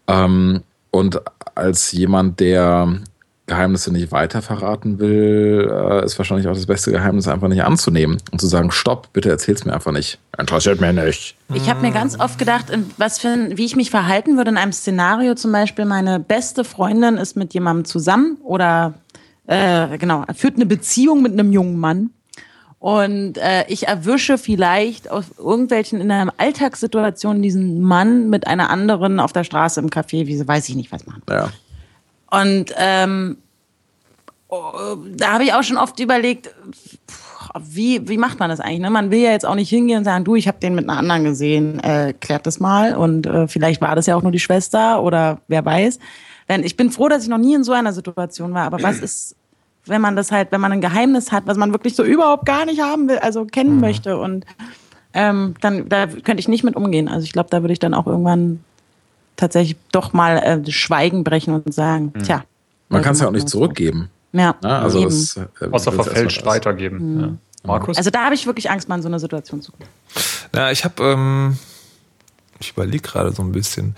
[0.07, 1.21] Ähm, und
[1.55, 3.01] als jemand, der
[3.49, 8.19] Geheimnisse nicht weiter verraten will, äh, ist wahrscheinlich auch das beste Geheimnis einfach nicht anzunehmen
[8.31, 10.19] und zu sagen, stopp, bitte erzähl's mir einfach nicht.
[10.39, 11.35] Interessiert mir nicht.
[11.53, 14.73] Ich habe mir ganz oft gedacht, was für wie ich mich verhalten würde in einem
[14.73, 18.95] Szenario, zum Beispiel meine beste Freundin ist mit jemandem zusammen oder
[19.49, 22.11] äh, genau, führt eine Beziehung mit einem jungen Mann.
[22.81, 29.19] Und äh, ich erwische vielleicht aus irgendwelchen in einer Alltagssituation diesen Mann mit einer anderen
[29.19, 31.23] auf der Straße im Café, wie sie weiß ich nicht was machen.
[31.29, 31.51] Ja.
[32.31, 33.39] Und ähm,
[35.17, 36.55] da habe ich auch schon oft überlegt,
[37.61, 38.81] wie, wie macht man das eigentlich?
[38.81, 38.91] Ne?
[38.91, 40.99] Man will ja jetzt auch nicht hingehen und sagen, du, ich habe den mit einer
[40.99, 42.95] anderen gesehen, äh, klärt das mal.
[42.97, 45.99] Und äh, vielleicht war das ja auch nur die Schwester oder wer weiß.
[46.49, 48.65] Denn ich bin froh, dass ich noch nie in so einer Situation war.
[48.65, 49.37] Aber was ist,
[49.85, 52.65] wenn man das halt, wenn man ein Geheimnis hat, was man wirklich so überhaupt gar
[52.65, 53.81] nicht haben will, also kennen mhm.
[53.81, 54.45] möchte und
[55.15, 57.09] ähm, dann da könnte ich nicht mit umgehen.
[57.09, 58.61] Also ich glaube, da würde ich dann auch irgendwann
[59.39, 62.23] tatsächlich doch mal äh, Schweigen brechen und sagen, mhm.
[62.23, 62.45] tja.
[62.91, 64.11] Man kann es ja auch nicht zurückgeben.
[64.33, 67.15] Ja, ja also das, äh, Außer verfälscht weitergeben.
[67.15, 67.21] Mhm.
[67.21, 67.33] Ja.
[67.65, 67.97] Markus?
[67.97, 69.89] Also da habe ich wirklich Angst, mal in so eine Situation zu kommen.
[70.53, 71.59] Na, ich habe, ähm,
[72.61, 73.95] ich überlege gerade so ein bisschen,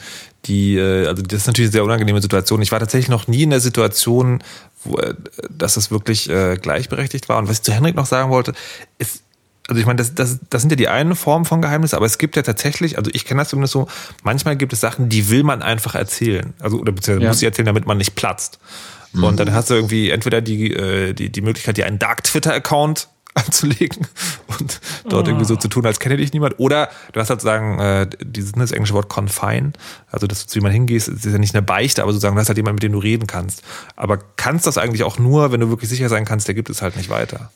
[0.46, 2.62] die, äh, also das ist natürlich eine sehr unangenehme Situation.
[2.62, 4.42] Ich war tatsächlich noch nie in der Situation,
[4.82, 5.14] wo, äh,
[5.50, 7.38] dass es wirklich äh, gleichberechtigt war.
[7.38, 8.52] Und was ich zu Henrik noch sagen wollte,
[8.98, 9.22] ist,
[9.70, 12.18] also ich meine, das, das, das sind ja die eine Form von Geheimnis, aber es
[12.18, 13.86] gibt ja tatsächlich, also ich kenne das zumindest so,
[14.24, 16.52] manchmal gibt es Sachen, die will man einfach erzählen.
[16.58, 17.30] Also, oder beziehungsweise Ja.
[17.30, 18.58] muss sie erzählen, damit man nicht platzt.
[19.12, 24.08] Und dann hast du irgendwie entweder die, äh, die, die Möglichkeit, dir einen Dark-Twitter-Account anzulegen
[24.58, 26.58] und dort irgendwie so zu tun, als kenne dich niemand.
[26.58, 29.72] Oder du hast halt sozusagen äh, dieses das englische Wort confine,
[30.10, 32.48] also dass du zu jemandem hingehst, ist ja nicht eine Beichte, aber sozusagen, du hast
[32.48, 33.62] halt jemanden, mit dem du reden kannst.
[33.94, 36.82] Aber kannst das eigentlich auch nur, wenn du wirklich sicher sein kannst, der gibt es
[36.82, 37.52] halt nicht weiter.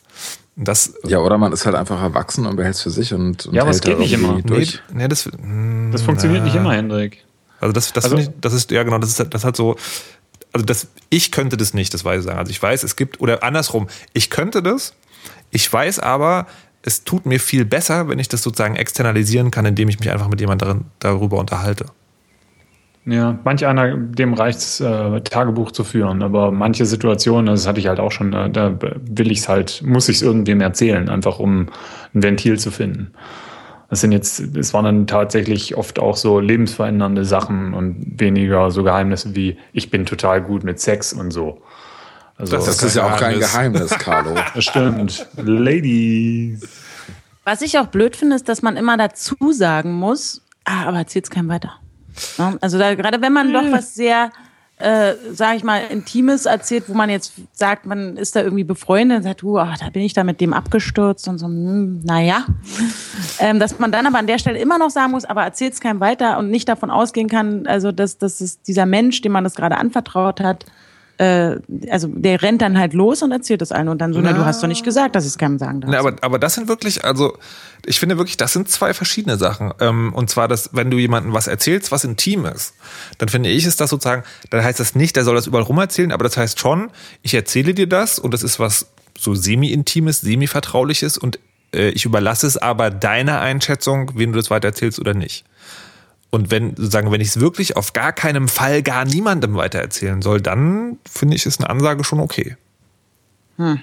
[0.55, 3.53] Das Ja, oder man ist halt einfach erwachsen und behält es für sich und, und
[3.53, 4.41] Ja, aber es geht nicht immer.
[4.41, 4.79] durch.
[4.89, 7.25] Nee, nee, das, mm, Das funktioniert nicht immer, Hendrik.
[7.59, 9.75] Also das, das, Also- finde ich, das ist, ja genau, das ist, das hat so,
[10.53, 12.39] also das, ich könnte das nicht, das weiß ich sagen.
[12.39, 14.93] Also ich weiß, es gibt, oder andersrum, ich könnte das,
[15.51, 16.47] ich weiß aber,
[16.83, 20.27] es tut mir viel besser, wenn ich das sozusagen externalisieren kann, indem ich mich einfach
[20.29, 21.87] mit jemand darin, darüber unterhalte.
[23.07, 27.87] Ja, manch einer, dem reicht's äh, Tagebuch zu führen, aber manche Situationen, das hatte ich
[27.87, 31.67] halt auch schon, da, da will ich's halt, muss ich's irgendwem erzählen, einfach um
[32.15, 33.11] ein Ventil zu finden.
[33.91, 38.81] Das sind jetzt, es waren dann tatsächlich oft auch so lebensverändernde Sachen und weniger so
[38.81, 41.61] Geheimnisse wie ich bin total gut mit Sex und so.
[42.37, 44.33] Also, Das Das ist ja auch kein Geheimnis, Carlo.
[44.55, 45.27] das stimmt.
[45.37, 46.67] Ladies.
[47.43, 51.29] Was ich auch blöd finde, ist, dass man immer dazu sagen muss, ah, aber erzählt's
[51.29, 51.73] keinem weiter.
[52.37, 54.31] Ja, also da, gerade wenn man doch was sehr,
[54.77, 59.17] äh, sag ich mal, Intimes erzählt, wo man jetzt sagt, man ist da irgendwie befreundet
[59.17, 62.45] und sagt, ach, da bin ich da mit dem abgestürzt und so, hm, naja.
[63.37, 65.99] Ähm, dass man dann aber an der Stelle immer noch sagen muss, aber erzählt's keinem
[65.99, 69.55] weiter und nicht davon ausgehen kann, also dass, dass es dieser Mensch, dem man das
[69.55, 70.65] gerade anvertraut hat,
[71.17, 71.57] äh,
[71.89, 74.45] also der rennt dann halt los und erzählt es allen und dann so, na, du
[74.45, 75.91] hast doch nicht gesagt, dass ich es keinem sagen darf.
[75.91, 77.37] Ne, aber, aber das sind wirklich, also
[77.85, 79.73] ich finde wirklich, das sind zwei verschiedene Sachen.
[79.79, 82.73] Ähm, und zwar, dass wenn du jemandem was erzählst, was intim ist,
[83.17, 85.77] dann finde ich, ist das sozusagen, dann heißt das nicht, der soll das überall rum
[85.77, 86.89] erzählen, aber das heißt schon,
[87.21, 91.39] ich erzähle dir das und das ist was so semi-intimes, semi-vertrauliches und
[91.73, 95.45] äh, ich überlasse es aber deiner Einschätzung, wen du das weiter erzählst oder nicht.
[96.35, 100.41] Und wenn, sozusagen, wenn ich es wirklich auf gar keinem Fall gar niemandem weitererzählen soll,
[100.41, 102.57] dann finde ich, ist eine Ansage schon okay.
[103.55, 103.79] Gut.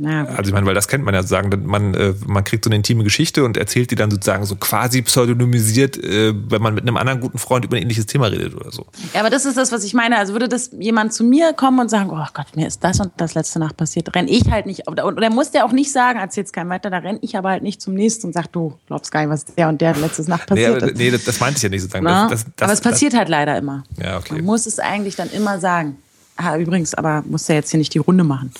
[0.00, 2.76] Also ich meine, weil das kennt man ja sozusagen, man, äh, man kriegt so eine
[2.76, 6.96] intime Geschichte und erzählt die dann sozusagen so quasi pseudonymisiert, äh, wenn man mit einem
[6.96, 8.86] anderen guten Freund über ein ähnliches Thema redet oder so.
[9.12, 10.16] Ja, aber das ist das, was ich meine.
[10.18, 13.10] Also würde das jemand zu mir kommen und sagen, oh Gott, mir ist das und
[13.16, 14.86] das letzte Nacht passiert, renn ich halt nicht.
[14.86, 17.50] Und und er muss der auch nicht sagen, erzähl's keinem weiter, da renn ich aber
[17.50, 20.22] halt nicht zum nächsten und sag, du glaubst gar nicht, was der und der letzte
[20.30, 20.98] Nacht Nee, passiert aber, ist.
[20.98, 22.04] nee das, das meinte ich ja nicht sozusagen.
[22.04, 23.82] Das, das, das, aber es passiert halt leider immer.
[24.00, 24.34] Ja, okay.
[24.34, 25.96] Man muss es eigentlich dann immer sagen.
[26.36, 28.52] Ah, übrigens, aber muss ja jetzt hier nicht die Runde machen.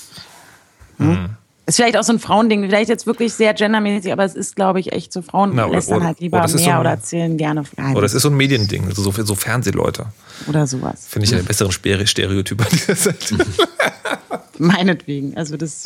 [0.98, 1.06] Hm?
[1.08, 1.28] Mhm.
[1.66, 4.80] Ist vielleicht auch so ein Frauending, vielleicht jetzt wirklich sehr gendermäßig, aber es ist, glaube
[4.80, 7.36] ich, echt so, Frauen Na, oder- oder- halt lieber oder mehr so ein- oder erzählen
[7.36, 10.06] gerne Geheimnisse Oder das ist so ein Mediending, also so, so Fernsehleute.
[10.46, 11.06] oder sowas.
[11.06, 13.36] Finde ich ja den besseren Stere- Stereotyp an dieser Seite.
[14.58, 15.36] Meinetwegen.
[15.36, 15.84] Also das,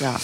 [0.00, 0.16] ja.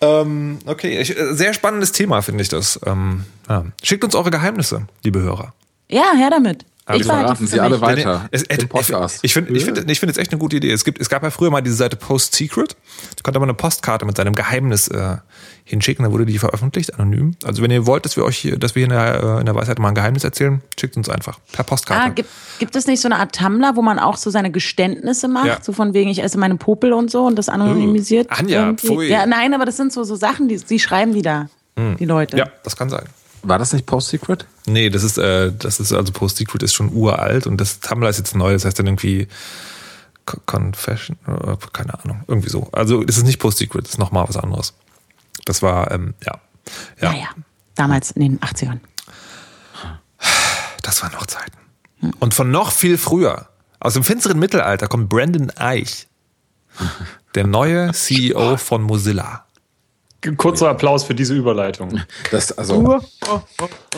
[0.00, 2.78] ähm, okay, ich, äh, sehr spannendes Thema finde ich das.
[2.84, 3.64] Ähm, ja.
[3.82, 5.54] Schickt uns eure Geheimnisse, liebe Hörer.
[5.88, 6.64] Ja, her damit.
[6.86, 8.28] Verraten für Sie alle weiter.
[8.30, 9.18] Es, Im ich, Podcast.
[9.22, 10.70] Ich finde ich finde ich finde es echt eine gute Idee.
[10.70, 12.76] Es, gibt, es gab ja früher mal diese Seite Post Secret.
[13.16, 15.16] Da konnte man eine Postkarte mit seinem Geheimnis äh,
[15.64, 16.04] hinschicken.
[16.04, 17.34] Da wurde die veröffentlicht, anonym.
[17.42, 19.46] Also wenn ihr wollt, dass wir euch hier, dass wir hier in der, äh, in
[19.46, 22.02] der Weisheit mal ein Geheimnis erzählen, schickt uns einfach per Postkarte.
[22.04, 25.26] Ah, gibt, gibt es nicht so eine Art Tumblr, wo man auch so seine Geständnisse
[25.26, 25.46] macht?
[25.46, 25.58] Ja.
[25.60, 28.28] So von wegen, ich esse meine Popel und so und das anonymisiert?
[28.30, 28.86] Uh, Anja, irgendwie?
[28.86, 29.08] pfui.
[29.08, 32.36] Ja, nein, aber das sind so, so Sachen, die, die schreiben die da, die Leute.
[32.36, 33.04] ja, das kann sein.
[33.48, 34.46] War das nicht Post Secret?
[34.66, 38.08] Nee, das ist, äh, das ist also Post Secret ist schon uralt und das Tumblr
[38.08, 39.28] ist jetzt neu, das heißt dann irgendwie
[40.24, 42.68] Co- Confession, äh, keine Ahnung, irgendwie so.
[42.72, 44.74] Also das ist nicht Post Secret, das ist nochmal was anderes.
[45.44, 46.40] Das war, ähm, ja.
[47.00, 47.28] Ja, Naja,
[47.76, 48.80] damals in den 80ern.
[50.82, 51.56] das waren noch Zeiten.
[52.18, 53.48] Und von noch viel früher,
[53.80, 56.08] aus dem finsteren Mittelalter, kommt Brandon Eich,
[57.34, 59.45] der neue CEO von Mozilla.
[60.36, 62.00] Kurzer Applaus für diese Überleitung.
[62.30, 63.00] Das, also,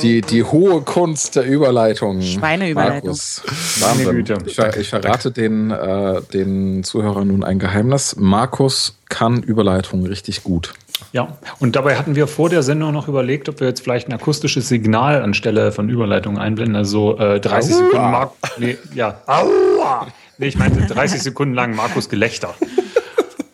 [0.02, 2.20] die, die hohe Kunst der Überleitung.
[2.22, 3.08] Schweineüberleitung.
[3.08, 3.42] Markus.
[3.80, 4.16] Meine Wahnsinn.
[4.16, 4.38] Güte.
[4.46, 8.16] Ich, ver ich verrate den, äh, den Zuhörern nun ein Geheimnis.
[8.16, 10.74] Markus kann Überleitung richtig gut.
[11.12, 14.12] Ja, und dabei hatten wir vor der Sendung noch überlegt, ob wir jetzt vielleicht ein
[14.12, 16.76] akustisches Signal anstelle von Überleitung einblenden.
[16.76, 17.78] Also äh, 30 Aua.
[17.78, 19.20] Sekunden Mark nee, ja.
[19.26, 20.08] Aua.
[20.38, 22.54] Nee, ich meinte 30 Sekunden lang Markus Gelächter.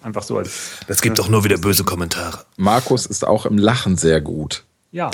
[0.04, 0.52] Einfach so als.
[0.86, 2.44] Das gibt doch nur wieder böse Kommentare.
[2.56, 4.64] Markus ist auch im Lachen sehr gut.
[4.92, 5.10] Ja.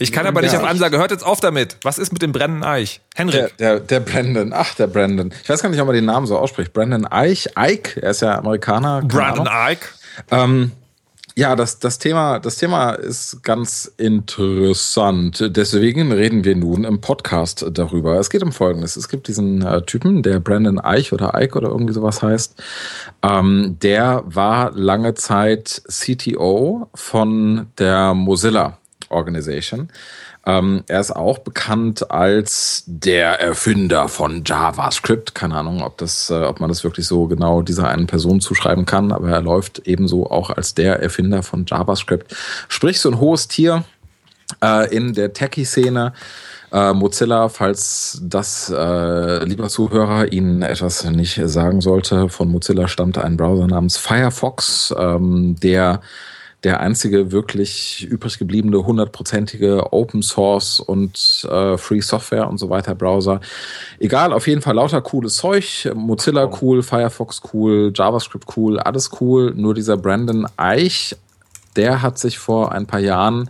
[0.00, 0.60] Ich kann aber nicht Ja.
[0.60, 1.76] auf Ansage, hört jetzt auf damit.
[1.82, 3.00] Was ist mit dem brennenden Eich?
[3.16, 3.56] Der, Henrik.
[3.58, 5.34] der, der Brandon, ach, der Brandon.
[5.42, 6.72] Ich weiß gar nicht, ob man den Namen so ausspricht.
[6.72, 9.02] Brandon Eich, Ike, er ist ja Amerikaner.
[9.02, 9.48] Brandon.
[9.50, 9.86] Ike.
[10.30, 10.70] Ähm,
[11.38, 15.56] Ja, das, das, Thema, das Thema ist ganz interessant.
[15.56, 18.18] Deswegen reden wir nun im Podcast darüber.
[18.18, 18.96] Es geht um Folgendes.
[18.96, 22.60] Es gibt diesen äh, Typen, der Brandon Eich oder Ike oder irgendwie sowas heißt.
[23.22, 29.90] Ähm, der war lange Zeit CTO von der Mozilla Organization.
[30.48, 35.34] Ähm, er ist auch bekannt als der Erfinder von JavaScript.
[35.34, 38.86] Keine Ahnung, ob, das, äh, ob man das wirklich so genau dieser einen Person zuschreiben
[38.86, 42.34] kann, aber er läuft ebenso auch als der Erfinder von JavaScript.
[42.68, 43.84] Sprich, so ein hohes Tier
[44.64, 46.14] äh, in der Techie-Szene.
[46.72, 53.18] Äh, Mozilla, falls das, äh, lieber Zuhörer, Ihnen etwas nicht sagen sollte, von Mozilla stammt
[53.18, 56.00] ein Browser namens Firefox, ähm, der
[56.64, 62.94] der einzige wirklich übrig gebliebene hundertprozentige Open Source und äh, Free Software und so weiter
[62.94, 63.40] Browser.
[64.00, 65.88] Egal, auf jeden Fall lauter cooles Zeug.
[65.94, 69.52] Mozilla cool, Firefox cool, JavaScript cool, alles cool.
[69.54, 71.16] Nur dieser Brandon Eich,
[71.76, 73.48] der hat sich vor ein paar Jahren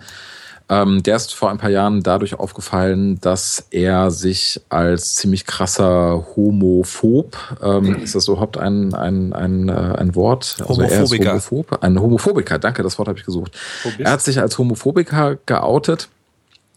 [0.70, 6.26] ähm, der ist vor ein paar Jahren dadurch aufgefallen, dass er sich als ziemlich krasser
[6.36, 10.56] Homophob, ähm, ist das überhaupt ein, ein, ein, äh, ein Wort?
[10.60, 11.24] Also Homophobiker.
[11.24, 13.56] Er Homophob, ein Homophobiker, danke, das Wort habe ich gesucht.
[13.98, 16.08] Er hat sich als Homophobiker geoutet.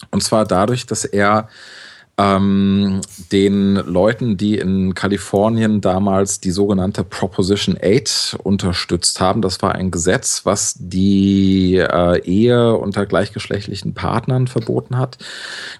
[0.09, 1.47] Und zwar dadurch, dass er
[2.21, 9.41] ähm, den Leuten, die in Kalifornien damals die sogenannte Proposition 8 unterstützt haben.
[9.41, 15.17] Das war ein Gesetz, was die äh, Ehe unter gleichgeschlechtlichen Partnern verboten hat.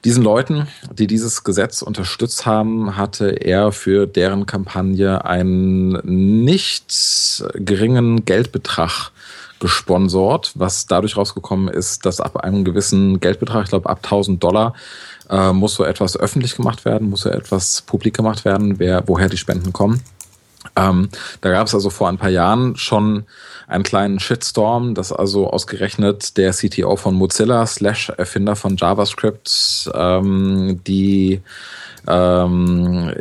[0.03, 8.25] Diesen Leuten, die dieses Gesetz unterstützt haben, hatte er für deren Kampagne einen nicht geringen
[8.25, 9.11] Geldbetrag
[9.61, 14.73] gesponsort, was dadurch rausgekommen ist, dass ab einem gewissen Geldbetrag, ich glaube ab 1000 Dollar,
[15.31, 19.29] äh, muss so etwas öffentlich gemacht werden, muss so etwas publik gemacht werden, wer, woher
[19.29, 20.01] die Spenden kommen.
[20.75, 21.09] Ähm,
[21.41, 23.23] da gab es also vor ein paar Jahren schon
[23.67, 30.81] einen kleinen Shitstorm, dass also ausgerechnet der CTO von Mozilla slash Erfinder von JavaScript ähm,
[30.85, 31.41] die
[32.07, 33.13] ähm,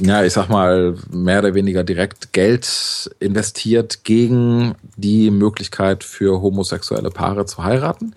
[0.00, 7.10] ja, ich sag mal, mehr oder weniger direkt Geld investiert gegen die Möglichkeit für homosexuelle
[7.10, 8.14] Paare zu heiraten.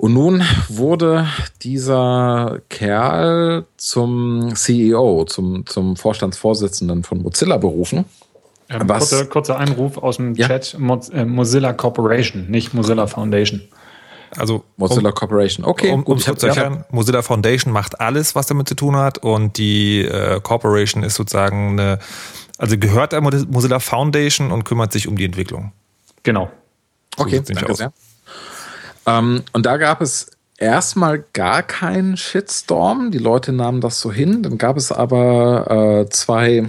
[0.00, 1.28] Und nun wurde
[1.60, 8.06] dieser Kerl zum CEO, zum, zum Vorstandsvorsitzenden von Mozilla berufen.
[8.70, 10.46] Ähm, kurzer, kurzer Einruf aus dem ja?
[10.46, 10.74] Chat:
[11.12, 13.60] äh, Mozilla Corporation, nicht Mozilla Foundation.
[14.38, 15.66] Also Mozilla um, Corporation.
[15.66, 16.84] Okay, um, um gut, zu erklären, ja.
[16.90, 21.78] Mozilla Foundation macht alles, was damit zu tun hat, und die äh, Corporation ist sozusagen
[21.78, 21.98] eine,
[22.56, 25.72] also gehört der Mozilla Foundation und kümmert sich um die Entwicklung.
[26.22, 26.50] Genau.
[27.18, 27.92] So okay, danke sehr.
[29.10, 33.10] Ähm, und da gab es erstmal gar keinen Shitstorm.
[33.10, 34.42] Die Leute nahmen das so hin.
[34.42, 36.66] Dann gab es aber äh, zwei,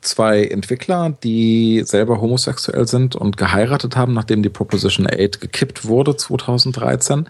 [0.00, 6.16] zwei Entwickler, die selber homosexuell sind und geheiratet haben, nachdem die Proposition 8 gekippt wurde
[6.16, 7.28] 2013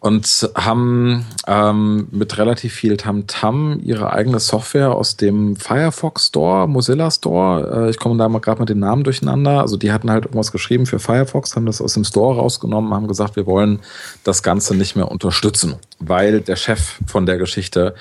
[0.00, 6.66] und haben ähm, mit relativ viel Tamtam -Tam ihre eigene Software aus dem Firefox Store,
[6.66, 10.10] Mozilla Store, äh, ich komme da mal gerade mit den Namen durcheinander, also die hatten
[10.10, 13.80] halt irgendwas geschrieben für Firefox, haben das aus dem Store rausgenommen, haben gesagt, wir wollen
[14.24, 17.94] das Ganze nicht mehr unterstützen, weil der Chef von der Geschichte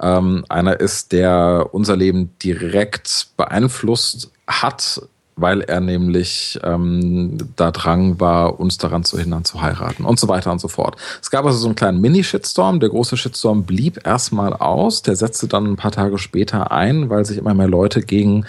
[0.00, 5.00] ähm, einer ist, der unser Leben direkt beeinflusst hat,
[5.38, 10.28] weil er nämlich ähm, da drang war, uns daran zu hindern, zu heiraten und so
[10.28, 10.96] weiter und so fort.
[11.20, 12.80] Es gab also so einen kleinen Mini-Shitstorm.
[12.80, 15.02] Der große Shitstorm blieb erstmal aus.
[15.02, 18.46] Der setzte dann ein paar Tage später ein, weil sich immer mehr Leute gegen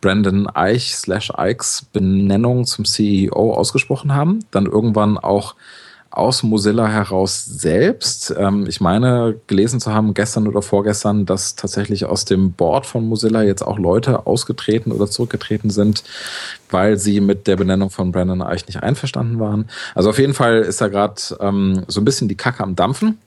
[0.00, 4.44] Brandon Eich slash Ikes Benennung zum CEO ausgesprochen haben.
[4.52, 5.56] Dann irgendwann auch
[6.18, 8.34] aus Mozilla heraus selbst.
[8.36, 13.06] Ähm, ich meine, gelesen zu haben gestern oder vorgestern, dass tatsächlich aus dem Board von
[13.06, 16.04] Mozilla jetzt auch Leute ausgetreten oder zurückgetreten sind,
[16.70, 19.68] weil sie mit der Benennung von Brandon Eich nicht einverstanden waren.
[19.94, 23.18] Also auf jeden Fall ist da gerade ähm, so ein bisschen die Kacke am Dampfen.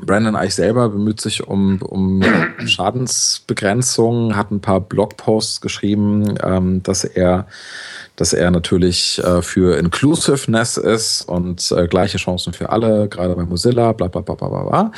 [0.00, 2.22] Brandon Eich selber bemüht sich um, um
[2.66, 7.46] Schadensbegrenzung, hat ein paar Blogposts geschrieben, ähm, dass er
[8.16, 13.44] dass er natürlich äh, für Inclusiveness ist und äh, gleiche Chancen für alle, gerade bei
[13.44, 14.92] Mozilla, bla bla bla bla bla.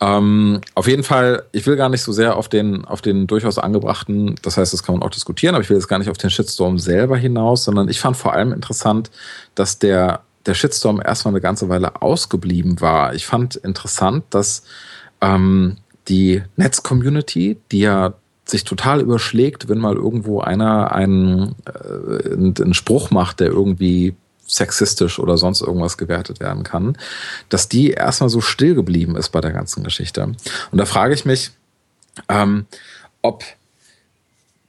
[0.00, 3.58] Ähm, auf jeden Fall, ich will gar nicht so sehr auf den, auf den durchaus
[3.58, 6.18] angebrachten, das heißt, das kann man auch diskutieren, aber ich will jetzt gar nicht auf
[6.18, 9.10] den Shitstorm selber hinaus, sondern ich fand vor allem interessant,
[9.54, 13.14] dass der, der Shitstorm erstmal eine ganze Weile ausgeblieben war.
[13.14, 14.62] Ich fand interessant, dass
[15.20, 15.76] ähm,
[16.08, 23.10] die Netz-Community, die ja sich total überschlägt, wenn mal irgendwo einer einen, äh, einen Spruch
[23.10, 24.14] macht, der irgendwie
[24.46, 26.98] sexistisch oder sonst irgendwas gewertet werden kann,
[27.48, 30.24] dass die erstmal so still geblieben ist bei der ganzen Geschichte.
[30.24, 31.52] Und da frage ich mich,
[32.28, 32.66] ähm,
[33.22, 33.42] ob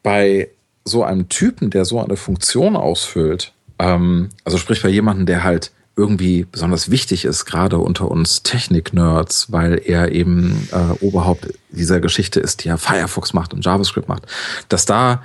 [0.01, 0.49] bei
[0.85, 5.71] so einem Typen, der so eine Funktion ausfüllt, Ähm, also sprich bei jemandem, der halt
[5.97, 12.39] irgendwie besonders wichtig ist, gerade unter uns Technik-Nerds, weil er eben äh, Oberhaupt dieser Geschichte
[12.39, 14.23] ist, die ja Firefox macht und JavaScript macht,
[14.67, 15.23] dass da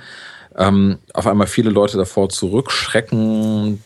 [0.55, 3.83] ähm, auf einmal viele Leute davor zurückschrecken,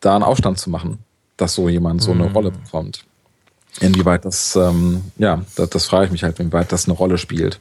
[0.00, 0.98] da einen Aufstand zu machen,
[1.36, 2.32] dass so jemand so eine mhm.
[2.32, 3.04] Rolle bekommt.
[3.80, 7.58] Inwieweit das, ähm, ja, das, das frage ich mich halt, inwieweit das eine Rolle spielt.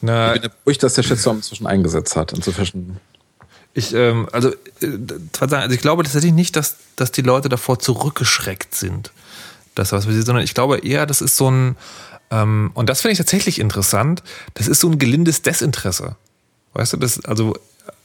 [0.00, 2.32] Na, ich bin ruhig, dass der Shitstorm inzwischen eingesetzt hat.
[2.32, 2.98] Inzwischen
[3.76, 4.98] ich, ähm, also, äh,
[5.38, 9.12] also ich glaube tatsächlich nicht, dass, dass die Leute davor zurückgeschreckt sind.
[9.74, 11.76] Das, was wir sehen, sondern ich glaube eher, das ist so ein,
[12.30, 14.22] ähm, und das finde ich tatsächlich interessant,
[14.54, 16.16] das ist so ein gelindes Desinteresse.
[16.72, 17.54] Weißt du, das, also,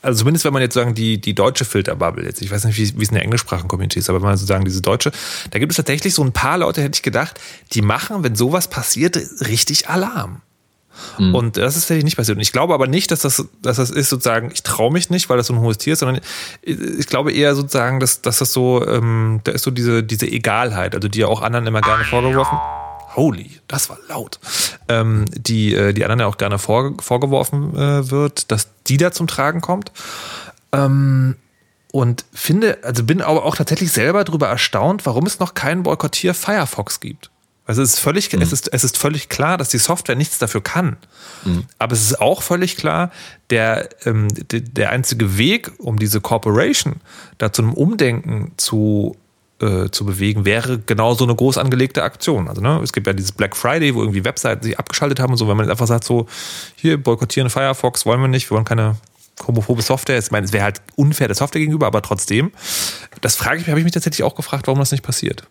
[0.02, 2.84] also zumindest wenn man jetzt sagen, die, die deutsche Filterbubble jetzt, ich weiß nicht, wie,
[2.84, 5.14] es in der englischsprachigen Community ist, aber wenn man so sagen, diese deutsche,
[5.52, 7.40] da gibt es tatsächlich so ein paar Leute, hätte ich gedacht,
[7.72, 10.42] die machen, wenn sowas passiert, richtig Alarm.
[11.18, 11.36] Mhm.
[11.36, 12.38] Und das ist tatsächlich nicht passiert.
[12.38, 15.30] Und ich glaube aber nicht, dass das, dass das ist sozusagen, ich traue mich nicht,
[15.30, 16.22] weil das so ein hohes Tier ist, sondern
[16.62, 20.96] ich glaube eher sozusagen, dass, dass das so, ähm, da ist so diese, diese Egalheit,
[20.96, 22.58] also die ja auch anderen immer gerne vorgeworfen.
[23.16, 24.40] Holy, das war laut.
[24.88, 29.12] Ähm, die, äh, die anderen ja auch gerne vor, vorgeworfen äh, wird, dass die da
[29.12, 29.92] zum Tragen kommt.
[30.72, 31.36] Ähm,
[31.92, 36.34] und finde, also bin aber auch tatsächlich selber darüber erstaunt, warum es noch keinen Boykottier
[36.34, 37.31] Firefox gibt.
[37.66, 38.42] Also es ist völlig, mhm.
[38.42, 40.98] es ist, es ist völlig klar, dass die Software nichts dafür kann.
[41.46, 41.66] Mhm.
[41.80, 43.12] Aber es ist auch völlig klar,
[43.50, 47.02] der, ähm, der, der einzige Weg, um diese Corporation
[47.38, 49.16] da zu einem Umdenken zu
[49.62, 52.48] äh, zu bewegen, wäre genau so eine groß angelegte Aktion.
[52.48, 55.38] Also ne, es gibt ja dieses Black Friday, wo irgendwie Webseiten sich abgeschaltet haben und
[55.38, 56.26] so, wenn man einfach sagt so,
[56.76, 58.98] hier boykottieren Firefox, wollen wir nicht, wir wollen keine
[59.46, 60.18] homophobe Software.
[60.18, 62.52] Ich meine, es wäre halt unfair der Software gegenüber, aber trotzdem,
[63.22, 65.48] das frage ich mich, habe ich mich tatsächlich auch gefragt, warum das nicht passiert.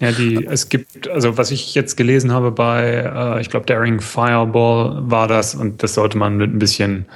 [0.00, 4.00] Ja, die, es gibt, also was ich jetzt gelesen habe bei, äh, ich glaube, Daring
[4.00, 7.06] Fireball war das und das sollte man mit ein bisschen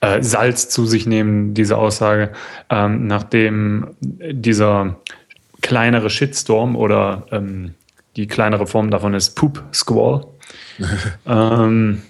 [0.00, 2.30] äh, Salz zu sich nehmen, diese Aussage,
[2.70, 4.96] ähm, nachdem dieser
[5.60, 7.74] kleinere Shitstorm oder ähm,
[8.16, 10.26] die kleinere Form davon ist Poop Squall.
[11.26, 12.02] ähm,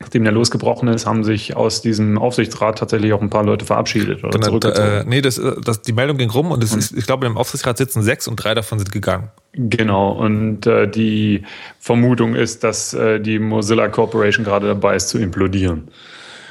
[0.00, 4.24] nachdem der losgebrochen ist, haben sich aus diesem Aufsichtsrat tatsächlich auch ein paar Leute verabschiedet
[4.24, 7.36] oder genau, Äh, nee, das, das, die Meldung ging rum und ist, ich glaube, im
[7.36, 9.30] Aufsichtsrat sitzen sechs und drei davon sind gegangen.
[9.52, 11.44] Genau, und äh, die
[11.78, 15.88] Vermutung ist, dass äh, die Mozilla Corporation gerade dabei ist zu implodieren.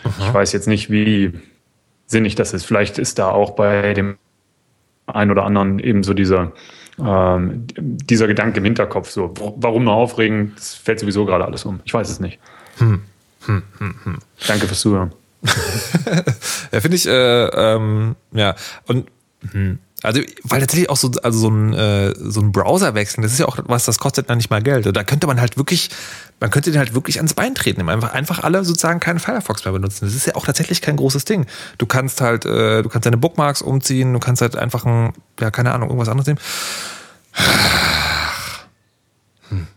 [0.04, 0.28] Aha.
[0.28, 1.34] Ich weiß jetzt nicht, wie
[2.08, 2.66] sinnig das ist.
[2.66, 4.18] Vielleicht ist da auch bei dem
[5.08, 6.52] einen oder anderen eben so dieser,
[7.00, 10.54] ähm, dieser Gedanke im Hinterkopf, so, warum nur aufregen?
[10.58, 11.80] Es fällt sowieso gerade alles um.
[11.86, 12.40] Ich weiß es nicht.
[12.78, 13.02] Hm.
[13.46, 14.20] Hm, hm, hm.
[14.48, 15.14] Danke fürs Zuhören.
[16.72, 19.08] ja, finde ich, äh, ähm, ja, und
[19.52, 19.80] hm.
[20.04, 23.38] Also, weil tatsächlich auch so, also so ein, äh, so ein Browser wechseln, das ist
[23.38, 24.88] ja auch was, das kostet dann nicht mal Geld.
[24.88, 25.92] Und da könnte man halt wirklich,
[26.40, 29.74] man könnte den halt wirklich ans Bein treten, einfach, einfach alle sozusagen keinen Firefox mehr
[29.74, 30.06] benutzen.
[30.06, 31.46] Das ist ja auch tatsächlich kein großes Ding.
[31.78, 35.52] Du kannst halt, äh, du kannst deine Bookmarks umziehen, du kannst halt einfach ein, ja,
[35.52, 36.40] keine Ahnung, irgendwas anderes nehmen.
[39.50, 39.68] Hm.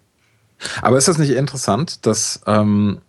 [0.81, 3.03] Aber ist das nicht interessant, dass, ähm,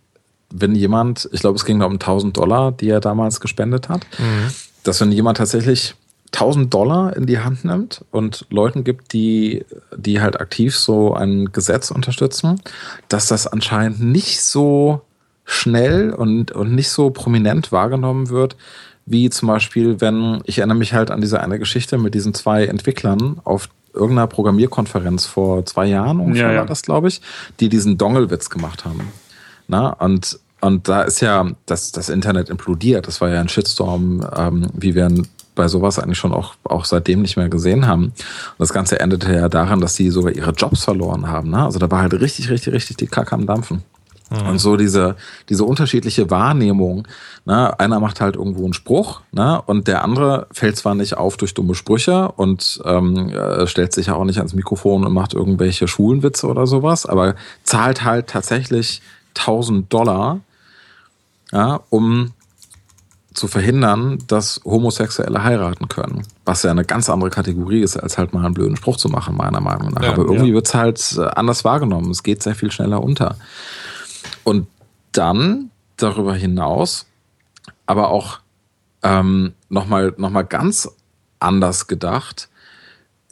[0.50, 4.06] wenn jemand, ich glaube, es ging da um 1000 Dollar, die er damals gespendet hat,
[4.18, 4.50] mhm.
[4.84, 5.94] dass wenn jemand tatsächlich
[6.32, 9.64] 1000 Dollar in die Hand nimmt und Leuten gibt, die,
[9.96, 12.60] die halt aktiv so ein Gesetz unterstützen,
[13.08, 15.02] dass das anscheinend nicht so
[15.44, 18.56] schnell und, und nicht so prominent wahrgenommen wird,
[19.06, 22.66] wie zum Beispiel, wenn, ich erinnere mich halt an diese eine Geschichte mit diesen zwei
[22.66, 26.58] Entwicklern auf irgendeiner Programmierkonferenz vor zwei Jahren ungefähr ja, ja.
[26.58, 27.22] war das, glaube ich,
[27.60, 29.00] die diesen Dongle-Witz gemacht haben.
[29.68, 33.06] Na, und, und da ist ja das, das Internet implodiert.
[33.06, 35.10] Das war ja ein Shitstorm, ähm, wie wir
[35.56, 38.04] bei sowas eigentlich schon auch, auch seitdem nicht mehr gesehen haben.
[38.04, 38.14] Und
[38.58, 41.50] das Ganze endete ja daran, dass die sogar ihre Jobs verloren haben.
[41.50, 41.64] Ne?
[41.64, 43.82] Also da war halt richtig, richtig, richtig die Kacke am Dampfen.
[44.30, 44.48] Mhm.
[44.48, 45.16] Und so diese,
[45.48, 47.06] diese unterschiedliche Wahrnehmung.
[47.44, 47.78] Ne?
[47.78, 49.60] Einer macht halt irgendwo einen Spruch ne?
[49.66, 54.08] und der andere fällt zwar nicht auf durch dumme Sprüche und ähm, äh, stellt sich
[54.08, 59.00] ja auch nicht ans Mikrofon und macht irgendwelche Schulenwitze oder sowas, aber zahlt halt tatsächlich
[59.38, 60.40] 1000 Dollar,
[61.52, 62.32] ja, um
[63.36, 66.22] zu verhindern, dass Homosexuelle heiraten können.
[66.46, 69.36] Was ja eine ganz andere Kategorie ist, als halt mal einen blöden Spruch zu machen,
[69.36, 70.02] meiner Meinung nach.
[70.02, 70.54] Ja, Aber irgendwie ja.
[70.54, 72.10] wird es halt äh, anders wahrgenommen.
[72.10, 73.36] Es geht sehr viel schneller unter.
[74.42, 74.66] Und
[75.12, 77.06] dann darüber hinaus,
[77.84, 78.40] aber auch
[79.02, 80.90] ähm, nochmal noch mal ganz
[81.38, 82.48] anders gedacht,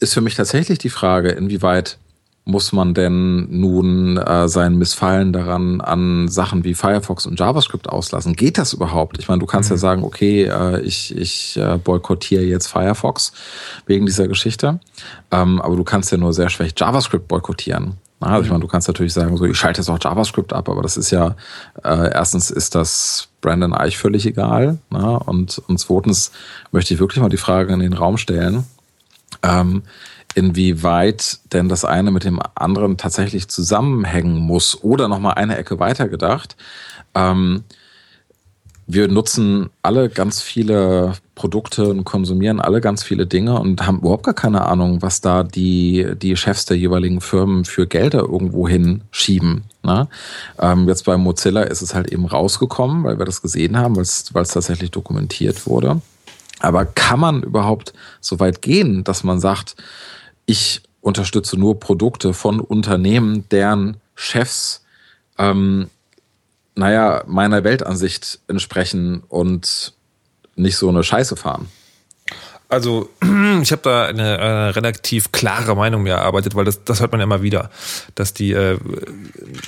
[0.00, 1.98] ist für mich tatsächlich die Frage, inwieweit
[2.46, 8.34] muss man denn nun äh, sein Missfallen daran an Sachen wie Firefox und JavaScript auslassen?
[8.34, 9.18] Geht das überhaupt?
[9.18, 9.74] Ich meine, du kannst mhm.
[9.74, 13.32] ja sagen, okay, äh, ich, ich äh, boykottiere jetzt Firefox
[13.86, 14.78] wegen dieser Geschichte,
[15.30, 17.94] ähm, aber du kannst ja nur sehr schlecht JavaScript boykottieren.
[18.20, 20.82] Also ich meine, du kannst natürlich sagen, so ich schalte jetzt auch JavaScript ab, aber
[20.82, 21.36] das ist ja
[21.82, 24.78] äh, erstens ist das Brandon Eich völlig egal.
[24.90, 25.18] Ne?
[25.26, 26.30] Und, und zweitens
[26.72, 28.64] möchte ich wirklich mal die Frage in den Raum stellen,
[29.42, 29.82] ähm,
[30.34, 36.08] inwieweit denn das eine mit dem anderen tatsächlich zusammenhängen muss oder nochmal eine Ecke weiter
[36.08, 36.56] gedacht.
[37.14, 37.64] Ähm,
[38.86, 44.24] wir nutzen alle ganz viele Produkte und konsumieren alle ganz viele Dinge und haben überhaupt
[44.24, 49.64] gar keine Ahnung, was da die, die Chefs der jeweiligen Firmen für Gelder irgendwo hinschieben.
[49.82, 50.06] Ne?
[50.58, 54.02] Ähm, jetzt bei Mozilla ist es halt eben rausgekommen, weil wir das gesehen haben, weil
[54.02, 56.02] es tatsächlich dokumentiert wurde.
[56.60, 59.76] Aber kann man überhaupt so weit gehen, dass man sagt,
[60.46, 64.84] ich unterstütze nur Produkte von Unternehmen, deren Chefs
[65.38, 65.90] ähm,
[66.74, 69.92] naja, meiner Weltansicht entsprechen und
[70.56, 71.68] nicht so eine Scheiße fahren.
[72.68, 73.10] Also,
[73.62, 77.20] ich habe da eine, eine, relativ klare Meinung mir erarbeitet, weil das, das hört man
[77.20, 77.70] immer wieder,
[78.14, 78.78] dass die, äh,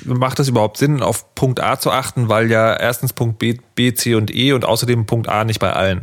[0.05, 3.95] macht das überhaupt Sinn, auf Punkt A zu achten, weil ja erstens Punkt B, B,
[3.95, 6.03] C und E und außerdem Punkt A nicht bei allen.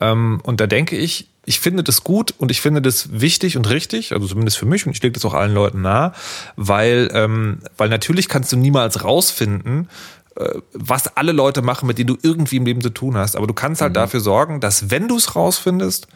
[0.00, 3.68] Ähm, und da denke ich, ich finde das gut und ich finde das wichtig und
[3.68, 6.12] richtig, also zumindest für mich und ich lege das auch allen Leuten nahe,
[6.56, 9.88] weil, ähm, weil natürlich kannst du niemals rausfinden,
[10.36, 13.36] äh, was alle Leute machen, mit denen du irgendwie im Leben zu tun hast.
[13.36, 13.94] Aber du kannst halt mhm.
[13.94, 16.06] dafür sorgen, dass wenn du es rausfindest,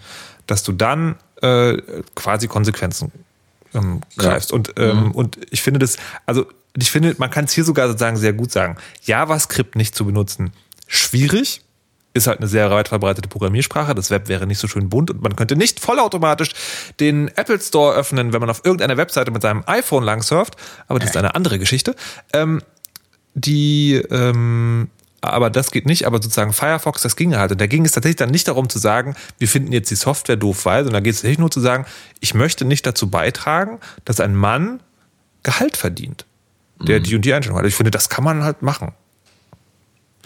[0.46, 1.76] dass du dann äh,
[2.14, 3.10] quasi Konsequenzen
[3.74, 4.50] ähm, greifst.
[4.50, 4.56] Ja.
[4.56, 5.10] Und, ähm, mhm.
[5.12, 6.46] und ich finde das, also
[6.76, 8.76] ich finde, man kann es hier sogar sozusagen sehr gut sagen.
[9.02, 10.52] JavaScript nicht zu benutzen,
[10.86, 11.62] schwierig.
[12.16, 13.94] Ist halt eine sehr weit verbreitete Programmiersprache.
[13.94, 16.52] Das Web wäre nicht so schön bunt und man könnte nicht vollautomatisch
[16.98, 20.56] den Apple Store öffnen, wenn man auf irgendeiner Webseite mit seinem iPhone lang surft.
[20.88, 21.94] Aber das ist eine andere Geschichte.
[22.32, 22.62] Ähm,
[23.34, 24.88] die, ähm,
[25.20, 27.52] aber das geht nicht, aber sozusagen Firefox, das ging halt.
[27.52, 30.36] Und da ging es tatsächlich dann nicht darum zu sagen, wir finden jetzt die Software
[30.36, 31.84] doof, weil, sondern da geht es tatsächlich nur zu sagen,
[32.20, 34.80] ich möchte nicht dazu beitragen, dass ein Mann
[35.42, 36.26] Gehalt verdient,
[36.80, 37.04] der mhm.
[37.04, 37.66] die und die Einstellung hat.
[37.66, 38.94] Ich finde, das kann man halt machen.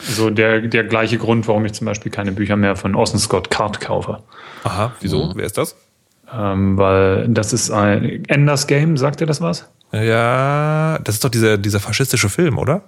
[0.01, 3.51] So der, der gleiche Grund, warum ich zum Beispiel keine Bücher mehr von Orson Scott
[3.51, 4.23] Card kaufe.
[4.65, 5.27] Aha, wieso?
[5.27, 5.33] Mhm.
[5.37, 5.77] Wer ist das?
[6.33, 9.69] Ähm, weil das ist ein Enders Game, sagt ihr das was?
[9.93, 12.83] Ja, das ist doch dieser, dieser faschistische Film, oder?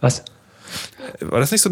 [0.00, 0.24] Was?
[1.20, 1.70] War das nicht so,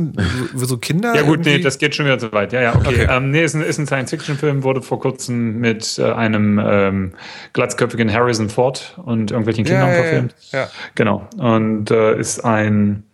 [0.54, 1.14] so Kinder?
[1.14, 1.50] ja, gut, irgendwie?
[1.50, 2.52] nee, das geht schon wieder zu weit.
[2.52, 3.04] Ja, ja, okay.
[3.04, 3.06] okay.
[3.08, 7.12] Ähm, nee, ist ein, ist ein Science-Fiction-Film, wurde vor kurzem mit äh, einem ähm,
[7.52, 10.34] glatzköpfigen Harrison Ford und irgendwelchen Kindern ja, verfilmt.
[10.50, 10.70] Ja, ja.
[10.96, 11.28] Genau.
[11.36, 13.04] Und äh, ist ein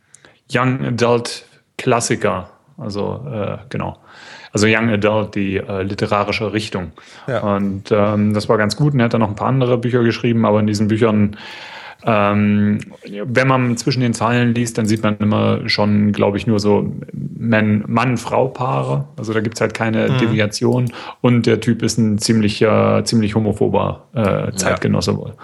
[0.53, 1.45] Young Adult
[1.76, 2.51] Klassiker.
[2.76, 3.99] Also, äh, genau
[4.55, 6.92] also Young Adult, die äh, literarische Richtung.
[7.26, 7.40] Ja.
[7.40, 8.95] Und ähm, das war ganz gut.
[8.95, 11.36] Und er hat dann noch ein paar andere Bücher geschrieben, aber in diesen Büchern
[12.07, 16.61] ähm, wenn man zwischen den Zeilen liest, dann sieht man immer schon, glaube ich, nur
[16.61, 19.09] so Mann-Frau-Paare.
[19.17, 20.19] Also da gibt es halt keine mhm.
[20.19, 20.93] Deviation.
[21.23, 25.17] Und der Typ ist ein ziemlicher, ziemlich homophober äh, Zeitgenosse ja.
[25.17, 25.35] wohl.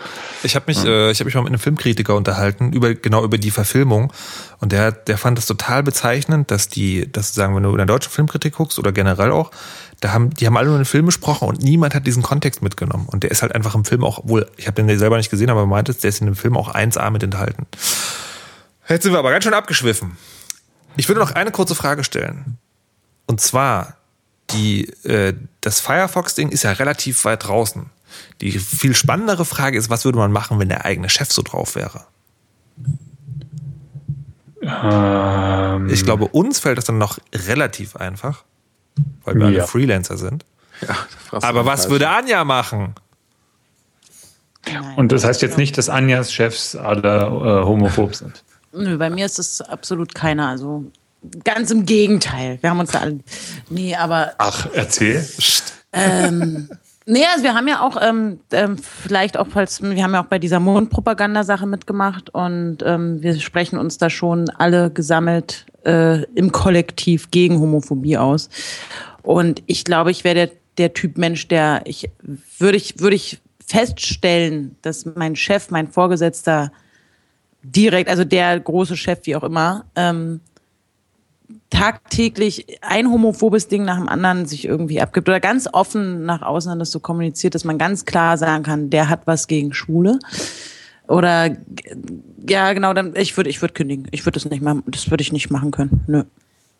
[0.42, 0.90] Ich habe mich, ja.
[0.90, 4.12] äh, ich habe mich mal mit einem Filmkritiker unterhalten über genau über die Verfilmung.
[4.60, 7.86] Und der, der fand es total bezeichnend, dass die, dass sagen, wenn du in der
[7.86, 9.50] deutschen Filmkritik guckst oder generell auch,
[10.00, 13.06] da haben, die haben alle nur den Film besprochen und niemand hat diesen Kontext mitgenommen.
[13.06, 15.50] Und der ist halt einfach im Film auch, wohl, ich habe den selber nicht gesehen,
[15.50, 17.66] aber meint es, der ist in dem Film auch 1A mit enthalten.
[18.88, 20.16] Jetzt sind wir aber ganz schön abgeschwiffen.
[20.96, 22.58] Ich würde noch eine kurze Frage stellen.
[23.26, 23.98] Und zwar,
[24.50, 27.90] die, äh, das Firefox-Ding ist ja relativ weit draußen.
[28.40, 31.76] Die viel spannendere Frage ist, was würde man machen, wenn der eigene Chef so drauf
[31.76, 32.06] wäre?
[34.62, 38.44] Ähm ich glaube, uns fällt das dann noch relativ einfach
[39.24, 39.58] weil wir ja.
[39.60, 40.44] alle Freelancer sind.
[40.86, 40.96] Ja,
[41.30, 41.90] Aber was falsch.
[41.92, 42.94] würde Anja machen?
[44.96, 48.44] Und das heißt jetzt nicht, dass Anjas Chefs alle äh, homophob sind.
[48.72, 50.48] Nö, bei mir ist es absolut keiner.
[50.48, 50.84] Also
[51.44, 52.58] ganz im Gegenteil.
[52.60, 53.20] Wir haben uns da alle.
[53.68, 54.32] Nee, aber.
[54.38, 55.26] Ach, erzähl.
[55.92, 56.68] Ähm,
[57.06, 60.28] nee, also wir haben ja auch ähm, ähm, vielleicht auch, falls wir haben ja auch
[60.28, 66.52] bei dieser Mondpropaganda-Sache mitgemacht und ähm, wir sprechen uns da schon alle gesammelt äh, im
[66.52, 68.48] Kollektiv gegen Homophobie aus.
[69.22, 72.10] Und ich glaube, ich wäre der, der Typ Mensch, der ich
[72.58, 76.72] würde ich würde ich feststellen, dass mein Chef, mein Vorgesetzter
[77.62, 80.40] direkt, also der große Chef, wie auch immer, ähm,
[81.70, 86.78] tagtäglich ein homophobes Ding nach dem anderen sich irgendwie abgibt oder ganz offen nach außen
[86.78, 90.18] das so kommuniziert, dass man ganz klar sagen kann, der hat was gegen Schwule.
[91.06, 91.56] Oder
[92.48, 94.06] ja, genau, dann ich würde ich würde kündigen.
[94.10, 96.04] Ich würde das nicht machen, das würde ich nicht machen können.
[96.06, 96.24] Nö.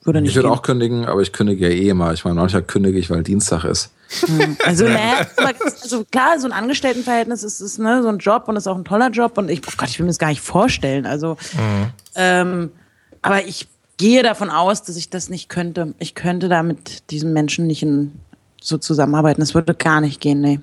[0.03, 2.13] Würde nicht ich würde auch kündigen, aber ich kündige ja eh immer.
[2.13, 3.93] Ich meine, manchmal kündige ich, weil Dienstag ist.
[4.25, 4.57] Hm.
[4.65, 8.67] Also, naja, also klar, so ein Angestelltenverhältnis ist, ist ne, so ein Job und ist
[8.67, 11.05] auch ein toller Job und ich, oh Gott, ich will mir das gar nicht vorstellen.
[11.05, 11.87] Also, mhm.
[12.15, 12.73] ähm,
[13.21, 13.69] aber ich
[14.01, 15.95] gehe davon aus, dass ich das nicht könnte.
[15.99, 18.13] Ich könnte da mit diesem Menschen nicht in,
[18.59, 19.41] so zusammenarbeiten.
[19.43, 20.59] Das würde gar nicht gehen, nee.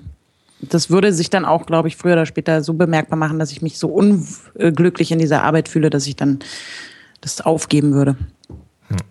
[0.60, 3.62] das würde sich dann auch, glaube ich, früher oder später so bemerkbar machen, dass ich
[3.62, 6.40] mich so unglücklich in dieser Arbeit fühle, dass ich dann
[7.20, 8.16] das aufgeben würde.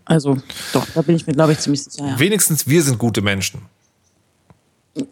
[0.03, 0.37] Also,
[0.73, 2.05] doch, da bin ich mir, glaube ich, ziemlich sicher.
[2.05, 2.19] Ja.
[2.19, 3.61] Wenigstens wir sind gute Menschen.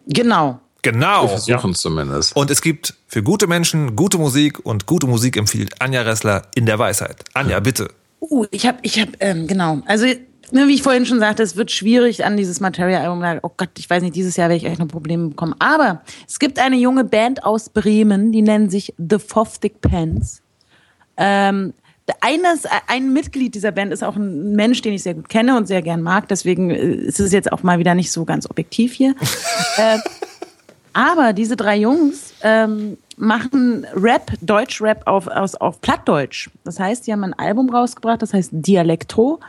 [0.08, 0.60] Genau.
[0.82, 1.24] Genau.
[1.24, 2.36] Wir versuchen es zumindest.
[2.36, 6.66] Und es gibt für gute Menschen gute Musik und gute Musik empfiehlt Anja Ressler in
[6.66, 7.24] der Weisheit.
[7.34, 7.88] Anja, bitte.
[8.30, 9.82] Uh, ich habe, ich habe, ähm, genau.
[9.86, 13.40] Also, ne, wie ich vorhin schon sagte, es wird schwierig an dieses Materia-Album.
[13.44, 15.56] Oh Gott, ich weiß nicht, dieses Jahr werde ich echt noch Probleme bekommen.
[15.60, 20.42] Aber es gibt eine junge Band aus Bremen, die nennen sich The Foftic Pants.
[21.18, 21.74] Ähm,
[22.22, 25.68] eines, ein Mitglied dieser Band ist auch ein Mensch, den ich sehr gut kenne und
[25.68, 26.28] sehr gern mag.
[26.28, 29.16] Deswegen äh, ist es jetzt auch mal wieder nicht so ganz objektiv hier.
[29.78, 29.98] äh,
[30.94, 36.50] aber diese drei Jungs ähm, machen Rap, Deutsch-Rap auf, auf, auf Plattdeutsch.
[36.64, 39.40] Das heißt, die haben ein Album rausgebracht, das heißt Dialektro.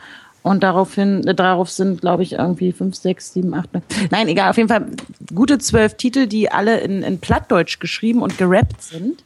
[0.42, 3.82] Und daraufhin, äh, darauf sind, glaube ich, irgendwie fünf, sechs, sieben, acht, neun.
[4.10, 4.86] Nein, egal, auf jeden Fall
[5.34, 9.24] gute zwölf Titel, die alle in, in Plattdeutsch geschrieben und gerappt sind.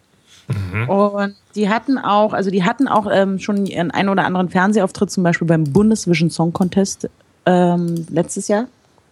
[0.88, 5.11] Und die hatten auch, also die hatten auch ähm, schon ihren einen oder anderen Fernsehauftritt,
[5.11, 7.09] zum Beispiel beim Bundesvision Song Contest
[7.47, 8.66] ähm, letztes Jahr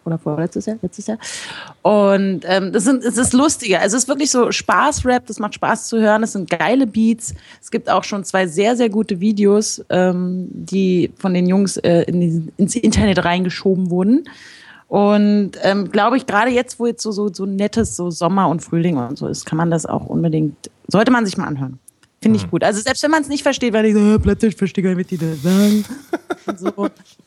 [0.08, 1.18] oder vorletztes Jahr, letztes Jahr.
[1.82, 3.80] Und ähm, das, sind, das ist lustiger.
[3.80, 7.34] Also es ist wirklich so Spaß-Rap, das macht Spaß zu hören, es sind geile Beats.
[7.62, 12.02] Es gibt auch schon zwei sehr, sehr gute Videos, ähm, die von den Jungs äh,
[12.02, 14.24] in die, ins Internet reingeschoben wurden.
[14.88, 18.62] Und ähm, glaube ich, gerade jetzt, wo jetzt so, so, so nettes so Sommer und
[18.62, 21.78] Frühling und so ist, kann man das auch unbedingt, sollte man sich mal anhören.
[22.20, 22.64] Finde ich gut.
[22.64, 24.98] Also selbst wenn man es nicht versteht, weil ich so, äh, plötzlich verstehe gar nicht,
[24.98, 25.84] was die da sagen.
[26.56, 26.86] so,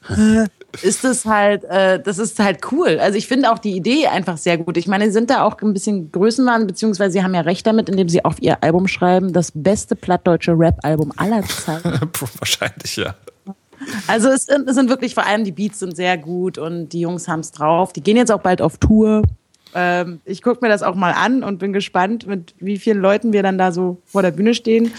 [0.09, 0.47] äh,
[0.81, 2.99] ist das halt, äh, das ist halt cool.
[2.99, 4.77] Also ich finde auch die Idee einfach sehr gut.
[4.77, 7.89] Ich meine, sie sind da auch ein bisschen Größenwahn, beziehungsweise sie haben ja recht damit,
[7.89, 11.99] indem sie auf ihr Album schreiben, das beste plattdeutsche Rap-Album aller Zeiten.
[12.39, 13.15] Wahrscheinlich, ja.
[14.07, 17.01] Also es sind, es sind wirklich vor allem die Beats sind sehr gut und die
[17.01, 17.93] Jungs haben es drauf.
[17.93, 19.23] Die gehen jetzt auch bald auf Tour.
[19.73, 23.33] Ähm, ich gucke mir das auch mal an und bin gespannt, mit wie vielen Leuten
[23.33, 24.91] wir dann da so vor der Bühne stehen.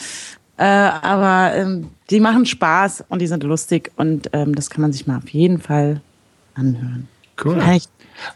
[0.56, 4.92] Äh, aber ähm, die machen Spaß und die sind lustig und ähm, das kann man
[4.92, 6.00] sich mal auf jeden Fall
[6.54, 7.08] anhören.
[7.42, 7.60] Cool.
[7.74, 7.88] Ich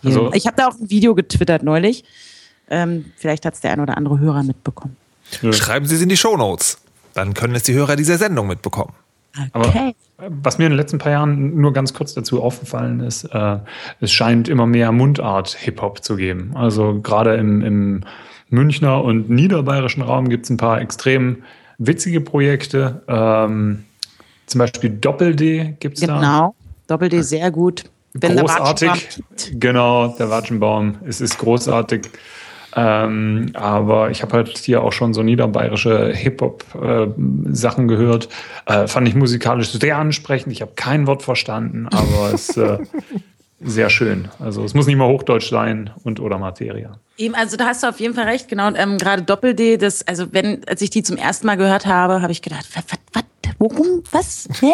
[0.05, 2.05] Also- ich habe da auch ein Video getwittert neulich.
[2.69, 4.97] Ähm, vielleicht hat es der ein oder andere Hörer mitbekommen.
[5.53, 6.79] Schreiben Sie es in die Shownotes.
[7.15, 8.93] Dann können es die Hörer dieser Sendung mitbekommen.
[9.53, 9.95] Aber Okay.
[10.17, 13.59] was mir in den letzten paar Jahren nur ganz kurz dazu aufgefallen ist, äh,
[14.01, 16.53] es scheint immer mehr Mundart-Hip-Hop zu geben.
[16.57, 18.05] Also gerade im, im
[18.49, 21.43] Münchner und niederbayerischen Raum gibt es ein paar extrem
[21.79, 23.03] witzige Projekte.
[23.09, 23.85] Ähm,
[24.47, 26.17] zum Beispiel Doppel-D gibt es da.
[26.17, 26.55] Genau.
[26.87, 27.85] Doppel-D sehr gut.
[28.13, 28.89] Wenn der großartig.
[28.91, 30.95] Watschenbaum- Genau, der Watschenbaum.
[31.07, 32.09] Es ist großartig.
[32.79, 38.29] Ähm, aber ich habe halt hier auch schon so niederbayerische Hip-Hop-Sachen gehört.
[38.67, 40.53] Äh, fand ich musikalisch sehr ansprechend.
[40.53, 42.79] Ich habe kein Wort verstanden, aber es ist äh,
[43.61, 44.29] sehr schön.
[44.39, 46.99] Also es muss nicht mal Hochdeutsch sein und oder Materia.
[47.17, 48.67] Eben, also da hast du auf jeden Fall recht, genau.
[48.67, 52.21] Und ähm, gerade Doppel-D, das, also wenn, als ich die zum ersten Mal gehört habe,
[52.21, 53.25] habe ich gedacht, was, was,
[53.59, 54.73] worum, was, hä?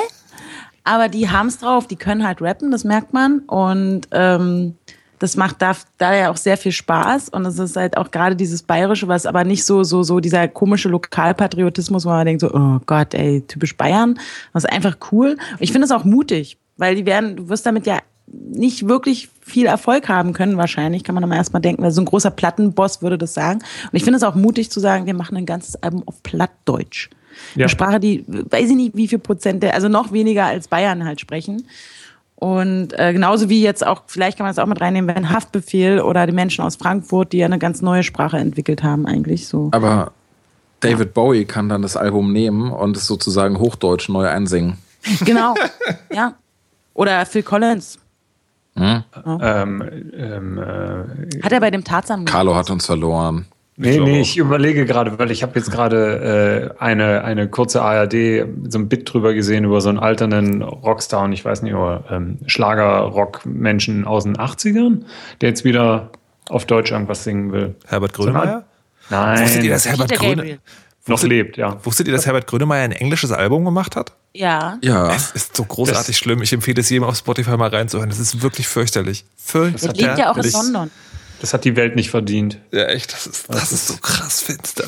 [0.85, 3.41] Aber die haben es drauf, die können halt rappen, das merkt man.
[3.41, 4.75] Und ähm,
[5.21, 7.29] das macht da, da ja auch sehr viel Spaß.
[7.29, 10.49] Und es ist halt auch gerade dieses Bayerische, was aber nicht so, so, so dieser
[10.49, 14.19] komische Lokalpatriotismus, wo man denkt so, oh Gott, ey, typisch Bayern.
[14.53, 15.37] Das ist einfach cool.
[15.53, 18.01] Und ich finde es auch mutig, weil die werden, du wirst damit ja
[18.33, 22.07] nicht wirklich viel Erfolg haben können, wahrscheinlich, kann man aber erstmal denken, weil so ein
[22.07, 23.59] großer Plattenboss würde das sagen.
[23.59, 27.11] Und ich finde es auch mutig zu sagen, wir machen ein ganzes Album auf Plattdeutsch.
[27.55, 27.65] Ja.
[27.65, 31.05] Eine Sprache, die, weiß ich nicht, wie viel Prozent, der, also noch weniger als Bayern
[31.05, 31.67] halt sprechen.
[32.37, 36.01] Und äh, genauso wie jetzt auch, vielleicht kann man das auch mit reinnehmen, wenn Haftbefehl
[36.01, 39.69] oder die Menschen aus Frankfurt, die ja eine ganz neue Sprache entwickelt haben, eigentlich so.
[39.73, 40.13] Aber
[40.81, 44.79] David Bowie kann dann das Album nehmen und es sozusagen Hochdeutsch neu einsingen.
[45.25, 45.55] Genau.
[46.13, 46.35] ja.
[46.95, 47.99] Oder Phil Collins.
[48.75, 49.83] Ähm,
[50.17, 52.25] ähm, äh, Hat er bei dem Tarzan.
[52.25, 53.47] Carlo hat uns verloren.
[53.77, 58.47] Nee, nee, ich überlege gerade, weil ich habe jetzt gerade äh, eine, eine kurze ARD,
[58.69, 62.05] so ein Bit drüber gesehen über so einen alternden Rockstar und ich weiß nicht, oder
[62.11, 65.05] ähm, Schlager-Rock-Menschen aus den 80ern,
[65.41, 66.11] der jetzt wieder
[66.51, 67.75] auf Deutsch irgendwas singen will.
[67.87, 68.65] Herbert Grönemeyer?
[69.09, 70.45] Nein, Wusstet ihr, dass Herbert, Peter
[71.07, 71.15] Gabriel.
[71.15, 71.79] noch lebt, ja.
[71.85, 74.13] wusstet ihr, dass Herbert Grönemeyer ein englisches Album gemacht hat?
[74.35, 74.79] Ja.
[74.83, 76.41] Ja, Es ist so großartig schlimm.
[76.43, 78.09] Ich empfehle es jedem auf Spotify mal reinzuhören.
[78.09, 79.25] Das ist wirklich fürchterlich.
[79.25, 80.01] Er Fürchterlich.
[80.01, 80.91] lebt ja auch in London.
[81.41, 82.59] Das hat die Welt nicht verdient.
[82.71, 83.13] Ja, echt.
[83.13, 84.85] Das ist, das ist so krass finster.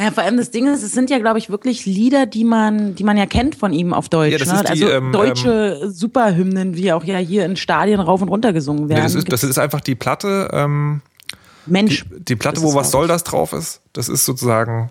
[0.00, 2.94] Ja, vor allem das Ding ist, es sind ja, glaube ich, wirklich Lieder, die man,
[2.94, 4.30] die man ja kennt von ihm auf Deutsch.
[4.30, 4.54] Ja, das ne?
[4.54, 8.52] ist die, also ähm, deutsche Superhymnen, wie auch ja hier in Stadien rauf und runter
[8.52, 9.02] gesungen Nee, werden.
[9.02, 11.00] das, ist, das ist einfach die Platte, ähm,
[11.66, 12.04] die, Mensch.
[12.16, 13.80] die Platte, Das wo was soll das drauf ist.
[13.92, 14.90] Das ist sozusagen,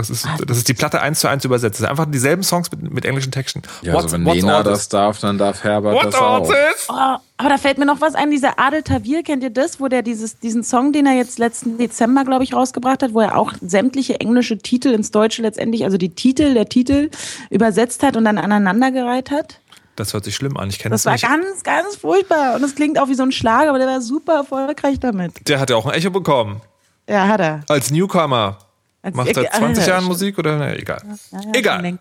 [0.00, 1.74] Das ist, das ist die Platte eins zu eins übersetzt.
[1.74, 3.62] Das sind einfach dieselben Songs mit, mit englischen Texten.
[3.82, 4.72] Ja, also wenn Lena this?
[4.72, 6.48] das darf, dann darf Herbert What das auch.
[6.88, 9.88] Oh, aber da fällt mir noch was ein, dieser Adel Tawil, kennt ihr das, wo
[9.88, 13.36] der dieses, diesen Song, den er jetzt letzten Dezember, glaube ich, rausgebracht hat, wo er
[13.36, 17.10] auch sämtliche englische Titel ins Deutsche letztendlich, also die Titel, der Titel
[17.50, 19.60] übersetzt hat und dann aneinandergereiht hat?
[19.96, 20.70] Das hört sich schlimm an.
[20.70, 21.44] Ich kenne Das das, war nicht.
[21.44, 24.34] ganz, ganz furchtbar und es klingt auch wie so ein Schlager, aber der war super
[24.34, 25.46] erfolgreich damit.
[25.46, 26.62] Der hat ja auch ein Echo bekommen.
[27.08, 27.60] Ja, hat er.
[27.68, 28.56] Als Newcomer.
[29.02, 30.04] Als- Macht seit äh, 20 äh, Jahren.
[30.04, 30.58] Musik oder?
[30.58, 31.02] Ne, egal.
[31.32, 31.98] Ja, ja, Egal.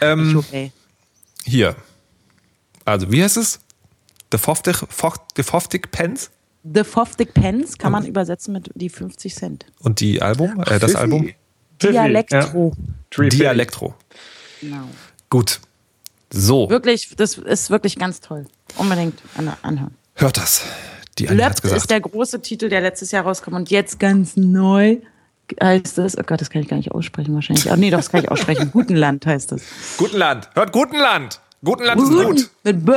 [0.00, 0.72] Ähm, Okay.
[1.44, 1.76] hier.
[2.84, 3.60] Also, wie heißt es?
[4.32, 6.30] The Foftig, Focht, the Foftig Pence
[6.64, 9.66] The Foftig Pens kann man übersetzen mit die 50 Cent.
[9.80, 10.94] und die Album, äh, das.
[10.94, 11.28] Album
[11.82, 12.72] Dialektro.
[13.16, 13.28] Ja.
[13.28, 13.94] Dialektro.
[14.60, 14.84] Genau.
[15.28, 15.60] Gut.
[16.32, 18.46] So, Wirklich, das ist wirklich ganz toll.
[18.76, 19.94] Unbedingt an- anhören.
[20.14, 20.62] hört das.
[21.18, 21.64] Die gesagt.
[21.64, 24.98] ist der große Titel, der letztes Jahr rauskam und jetzt ganz neu
[25.62, 27.70] heißt es, oh Gott, das kann ich gar nicht aussprechen wahrscheinlich.
[27.70, 28.70] Ach nee, doch, das kann ich aussprechen.
[28.72, 29.62] Gutenland heißt es.
[29.96, 30.50] Gutenland.
[30.54, 31.40] Hört Gutenland.
[31.64, 32.50] Gutenland ist gut.
[32.64, 32.92] Mit B.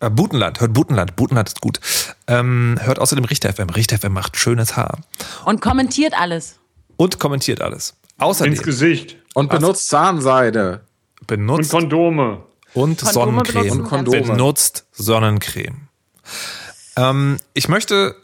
[0.00, 0.60] Äh, Butenland.
[0.60, 1.16] Hört Butenland.
[1.16, 1.80] Butenland ist gut.
[2.26, 3.70] Ähm, hört außerdem Richter FM.
[3.70, 4.98] Richter FM macht schönes Haar.
[5.44, 6.58] Und kommentiert alles.
[6.96, 7.94] Und kommentiert alles.
[8.18, 9.16] Außerdem Ins Gesicht.
[9.34, 10.80] Und benutzt Zahnseide.
[11.20, 12.42] Und benutzt Kondome.
[12.74, 13.70] und Kondome Sonnencreme.
[13.70, 14.22] Und Kondome.
[14.22, 15.88] Benutzt Sonnencreme.
[16.96, 18.14] Ähm, ich möchte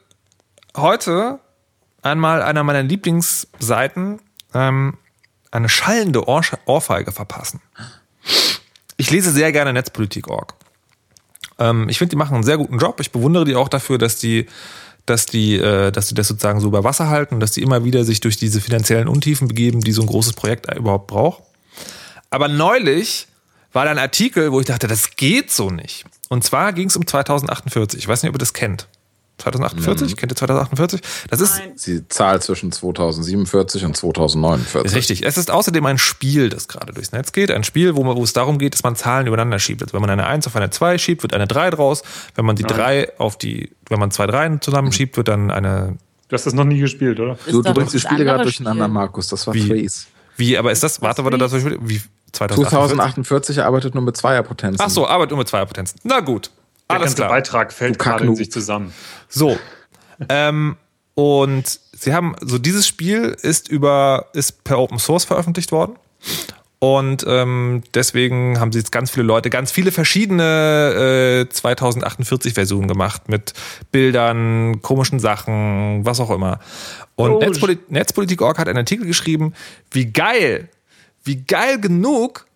[0.77, 1.39] heute
[2.03, 4.21] einmal einer meiner Lieblingsseiten
[4.55, 4.99] ähm,
[5.51, 7.61] eine schallende Ohr Ohrfeige verpassen.
[8.97, 10.55] Ich lese sehr gerne Netzpolitik.org.
[11.59, 13.01] Ähm, ich finde, die machen einen sehr guten Job.
[13.01, 14.47] Ich bewundere die auch dafür, dass die,
[15.07, 18.05] dass die, äh, dass die das sozusagen so über Wasser halten, dass die immer wieder
[18.05, 21.43] sich durch diese finanziellen Untiefen begeben, die so ein großes Projekt überhaupt braucht.
[22.31, 23.29] Aber neulich
[23.73, 26.05] war da ein Artikel, wo ich dachte, das geht so nicht.
[26.29, 27.99] Und zwar ging es um 2048.
[27.99, 28.89] Ich weiß nicht, ob ihr das kennt.
[29.39, 30.17] 2048?
[30.17, 31.01] Kennt ihr 2048?
[31.31, 34.95] Das ist Die Zahl zwischen 2047 und 2049.
[34.95, 35.27] richtig.
[35.27, 37.51] Es ist außerdem ein Spiel, das gerade durchs Netz geht.
[37.51, 39.83] Ein Spiel, wo, man, wo es darum geht, dass man Zahlen übereinander schiebt.
[39.83, 42.03] Also wenn man eine 1 auf eine 2 schiebt, wird eine 3 draus.
[42.35, 45.97] Wenn man die 3 auf die, wenn man zwei 3 zusammenschiebt, wird dann eine.
[46.29, 47.33] Du hast das noch nie gespielt, oder?
[47.33, 48.95] Ist Du, du bringst die das Spiele gerade durcheinander, Spiel.
[48.95, 49.29] Markus.
[49.29, 49.91] Das war Wie?
[50.37, 52.01] Wie, aber ist das, warte, warte, das wie
[52.33, 52.71] 2048?
[52.71, 54.85] 2048 arbeitet nur mit Zweierpotenzen.
[54.85, 56.01] Ach so, Arbeit nur mit Zweierpotenzen.
[56.05, 56.51] Na gut.
[56.93, 57.29] Der Alles ganze klar.
[57.29, 58.93] Beitrag fällt gerade in sich zusammen.
[59.29, 59.59] So.
[60.29, 60.77] ähm,
[61.15, 65.97] und sie haben, so dieses Spiel ist über, ist per Open Source veröffentlicht worden.
[66.79, 73.29] Und ähm, deswegen haben sie jetzt ganz viele Leute, ganz viele verschiedene äh, 2048-Versionen gemacht
[73.29, 73.53] mit
[73.93, 76.59] Bildern, komischen Sachen, was auch immer.
[77.15, 77.39] Und.
[77.39, 79.55] Netzpoli Netzpolitik.org hat einen Artikel geschrieben,
[79.93, 80.71] wie geil,
[81.23, 82.47] wie geil genug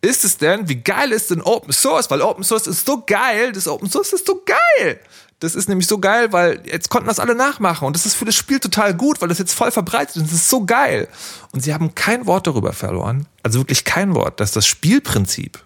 [0.00, 2.10] ist es denn, wie geil ist denn Open Source?
[2.10, 5.00] Weil Open Source ist so geil, das Open Source ist so geil.
[5.40, 8.26] Das ist nämlich so geil, weil jetzt konnten das alle nachmachen und das ist für
[8.26, 10.26] das Spiel total gut, weil das jetzt voll verbreitet ist.
[10.26, 11.08] Das ist so geil.
[11.52, 15.58] Und sie haben kein Wort darüber verloren, also wirklich kein Wort, dass das Spielprinzip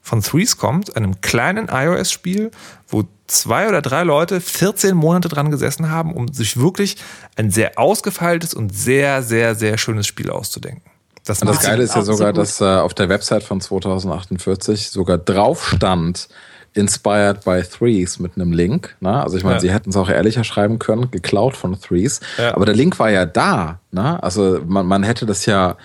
[0.00, 2.50] von Threes kommt, einem kleinen iOS-Spiel,
[2.88, 6.96] wo zwei oder drei Leute 14 Monate dran gesessen haben, um sich wirklich
[7.36, 10.90] ein sehr ausgefeiltes und sehr, sehr, sehr schönes Spiel auszudenken.
[11.24, 15.18] Das, Und das Geile ist ja sogar, dass äh, auf der Website von 2048 sogar
[15.18, 16.28] drauf stand,
[16.74, 18.96] inspired by Threes mit einem Link.
[19.00, 19.22] Ne?
[19.22, 19.60] Also ich meine, Ja.
[19.60, 22.20] sie hätten es auch ehrlicher schreiben können, geklaut von Threes.
[22.38, 22.54] Ja.
[22.54, 23.80] Aber der Link war ja da.
[23.90, 24.22] Ne?
[24.22, 25.76] Also man, man hätte das ja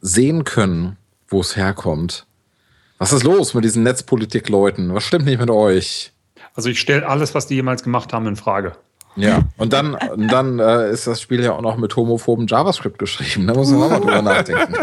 [0.00, 0.96] sehen können,
[1.28, 2.26] wo es herkommt.
[2.98, 4.94] Was ist los mit diesen Netzpolitik-Leuten?
[4.94, 6.12] Was stimmt nicht mit euch?
[6.54, 8.72] Also ich stelle alles, was die jemals gemacht haben, in Frage.
[9.16, 12.98] Ja, und dann, und dann äh, ist das Spiel ja auch noch mit homophoben JavaScript
[12.98, 13.46] geschrieben.
[13.48, 14.74] Da muss man auch mal drüber nachdenken.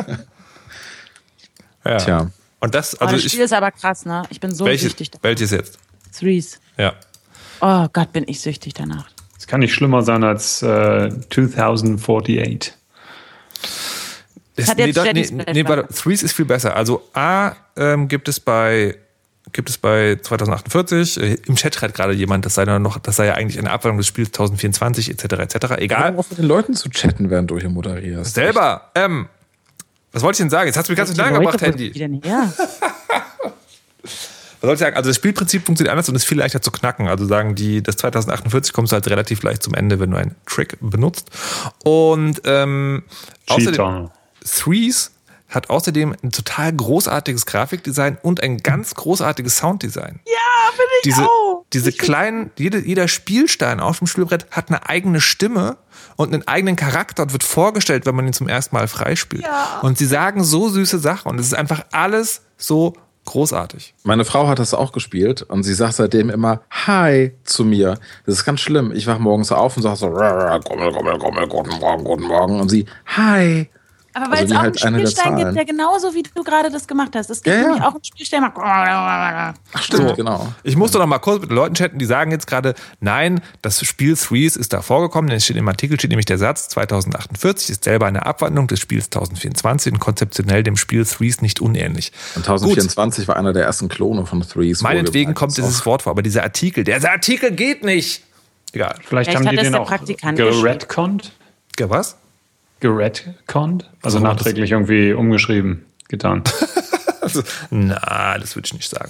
[1.86, 1.98] ja.
[1.98, 2.32] Tja.
[2.60, 4.24] Und das, Also also das ich, Spiel ist aber krass, ne?
[4.30, 5.12] Ich bin so welches, süchtig.
[5.12, 5.24] danach.
[5.24, 5.78] welches jetzt?
[6.18, 6.60] Threes.
[6.78, 6.94] Ja.
[7.62, 9.08] Oh Gott, bin ich süchtig danach.
[9.38, 12.74] Es kann nicht schlimmer sein als äh, 2048.
[14.56, 15.94] Das, Hat jetzt da- nee, nee, warte.
[15.94, 16.76] Threes ist viel besser.
[16.76, 18.98] Also A ähm, gibt es bei
[19.52, 21.22] gibt es bei 2048.
[21.22, 23.72] Äh, Im Chat schreibt gerade jemand, das sei ja noch, das sei ja eigentlich eine
[23.72, 25.24] Abwandlung des Spiels 1024 etc.
[25.24, 25.74] etc.
[25.78, 26.16] Egal.
[26.18, 28.34] auf mit den Leuten zu chatten, während du hier moderierst.
[28.34, 28.92] Selber.
[28.96, 29.28] Ähm,
[30.12, 30.68] was wollte ich denn sagen?
[30.68, 31.94] Jetzt hast du mich ganz durcheinander gebracht, Handy.
[34.62, 34.96] Was soll ich sagen?
[34.96, 37.08] Also das Spielprinzip funktioniert anders und ist viel leichter zu knacken.
[37.08, 40.36] Also sagen die, das 2048 kommst du halt relativ leicht zum Ende, wenn du einen
[40.48, 41.30] Trick benutzt.
[41.84, 43.04] Und ähm,
[43.48, 44.12] außerdem, Cheater.
[44.44, 45.12] Threes
[45.48, 50.20] hat außerdem ein total großartiges Grafikdesign und ein ganz großartiges Sounddesign.
[50.26, 51.66] Ja, bin ich Diese, auch.
[51.72, 55.78] diese kleinen, jede, jeder Spielstein auf dem Spielbrett hat eine eigene Stimme
[56.16, 59.44] und einen eigenen Charakter und wird vorgestellt, wenn man ihn zum ersten Mal freispielt.
[59.44, 59.80] Ja.
[59.82, 62.94] Und sie sagen so süße Sachen und es ist einfach alles so
[63.26, 63.96] Großartig.
[64.04, 67.98] Meine Frau hat das auch gespielt und sie sagt seitdem immer Hi zu mir.
[68.26, 68.92] Das ist ganz schlimm.
[68.94, 72.62] Ich wach morgens auf und sage so, Gommel, Gommel, Gommel, guten Morgen, guten Morgen.
[72.62, 73.70] Und sie, Hi.
[74.18, 76.88] Aber weil Also es auch halt einen Spielstein gibt, der genauso wie du gerade das
[76.88, 77.30] gemacht hast.
[77.30, 77.68] Es gibt Ja, ja.
[77.68, 78.42] nämlich auch einen Spielstein.
[78.42, 80.48] der macht- Ach, stimmt, genau.
[80.64, 83.42] Ich muss doch noch mal kurz mit den Leuten chatten, die sagen jetzt gerade, nein,
[83.62, 86.70] das Spiel Threes ist da vorgekommen, denn es steht im Artikel steht nämlich der Satz,
[86.70, 92.14] 2048 ist selber eine Abwandlung des Spiels 1024 und konzeptionell dem Spiel Threes nicht unähnlich.
[92.36, 94.82] Und 1024 war einer der ersten Klone von Threes.
[94.82, 98.24] Meinetwegen kommt dieses Wort vor, aber dieser Artikel, der Artikel geht nicht.
[98.72, 98.96] Egal.
[98.96, 101.32] Vielleicht, Vielleicht haben hat die den der auch Praktikant geredconnt.
[101.80, 102.16] Ja, was?
[102.86, 103.90] Geredconnt?
[104.02, 106.44] Also Also, nachträglich irgendwie umgeschrieben, getan.
[107.26, 109.10] Also, na, das würde ich nicht sagen.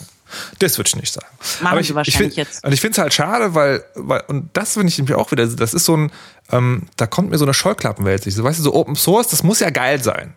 [0.60, 1.28] Das würde ich nicht sagen.
[1.60, 2.64] Machen Aber ich, sie ich wahrscheinlich find, jetzt.
[2.64, 5.46] Und ich finde es halt schade, weil, weil, und das finde ich nämlich auch wieder,
[5.46, 6.12] das ist so ein,
[6.50, 8.34] ähm, da kommt mir so eine Scheuklappenwelt sich.
[8.34, 10.34] So, weißt du, so Open Source, das muss ja geil sein.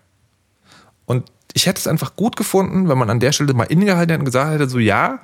[1.06, 4.18] Und ich hätte es einfach gut gefunden, wenn man an der Stelle mal ingehalten hätte
[4.18, 5.20] und gesagt hätte, so ja,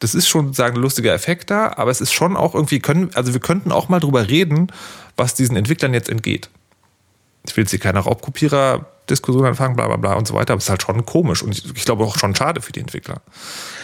[0.00, 3.10] das ist schon sagen ein lustiger Effekt da, aber es ist schon auch irgendwie können,
[3.14, 4.72] also wir könnten auch mal drüber reden,
[5.16, 6.50] was diesen Entwicklern jetzt entgeht.
[7.50, 10.64] Ich will jetzt hier keine Raubkopierer-Diskussion anfangen, bla bla bla und so weiter, aber es
[10.64, 13.22] ist halt schon komisch und ich, ich glaube auch schon schade für die Entwickler.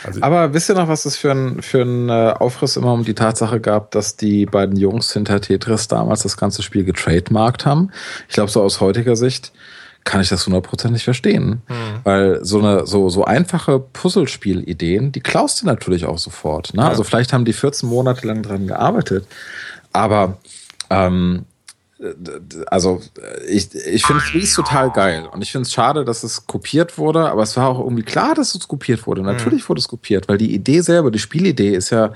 [0.04, 3.04] Also, Aber wisst ihr noch, was es für ein, für ein äh, Aufriss immer um
[3.04, 7.90] die Tatsache gab, dass die beiden Jungs hinter Tetris damals das ganze Spiel getrademarkt haben?
[8.28, 9.52] Ich glaube, so aus heutiger Sicht
[10.04, 11.62] kann ich das hundertprozentig verstehen.
[12.04, 16.74] Weil so eine, so, so einfache Puzzlespiel-Ideen, die klaust du natürlich auch sofort.
[16.74, 16.84] Ne?
[16.84, 19.26] Also vielleicht haben die 14 Monate lang dran gearbeitet,
[19.92, 20.38] aber
[20.90, 21.44] ähm,
[22.66, 23.00] also
[23.48, 27.30] ich, ich finde Threes total geil und ich finde es schade, dass es kopiert wurde,
[27.30, 29.22] aber es war auch irgendwie klar, dass es kopiert wurde.
[29.22, 32.12] Natürlich wurde es kopiert, weil die Idee selber, die Spielidee ist ja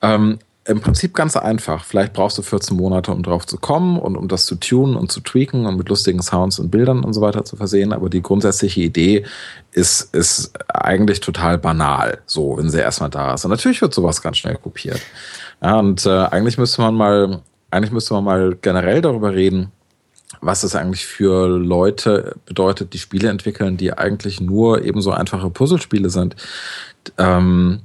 [0.00, 1.84] ähm, im Prinzip ganz einfach.
[1.84, 5.12] Vielleicht brauchst du 14 Monate, um drauf zu kommen und um das zu tunen und
[5.12, 7.92] zu tweaken und mit lustigen Sounds und Bildern und so weiter zu versehen.
[7.92, 9.24] Aber die grundsätzliche Idee
[9.72, 13.44] ist, ist eigentlich total banal, so, wenn sie erstmal da ist.
[13.44, 15.00] Und natürlich wird sowas ganz schnell kopiert.
[15.62, 19.72] Ja, und äh, eigentlich müsste man mal, eigentlich müsste man mal generell darüber reden,
[20.40, 25.50] was es eigentlich für Leute bedeutet, die Spiele entwickeln, die eigentlich nur eben so einfache
[25.50, 26.36] Puzzlespiele sind,
[27.18, 27.80] ähm,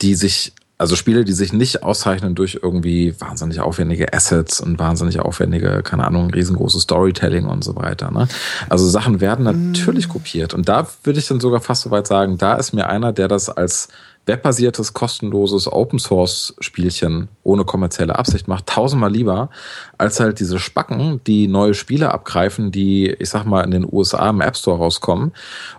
[0.00, 5.20] die sich, also Spiele, die sich nicht auszeichnen durch irgendwie wahnsinnig aufwendige Assets und wahnsinnig
[5.20, 8.10] aufwendige, keine Ahnung, riesengroßes Storytelling und so weiter.
[8.10, 8.28] Ne?
[8.68, 10.54] Also Sachen werden natürlich kopiert.
[10.54, 13.28] Und da würde ich dann sogar fast so weit sagen, da ist mir einer, der
[13.28, 13.88] das als
[14.26, 19.50] webbasiertes, kostenloses Open-Source-Spielchen ohne kommerzielle Absicht macht, tausendmal lieber,
[19.98, 24.28] als halt diese Spacken, die neue Spiele abgreifen, die, ich sag mal, in den USA
[24.28, 25.32] im App Store rauskommen.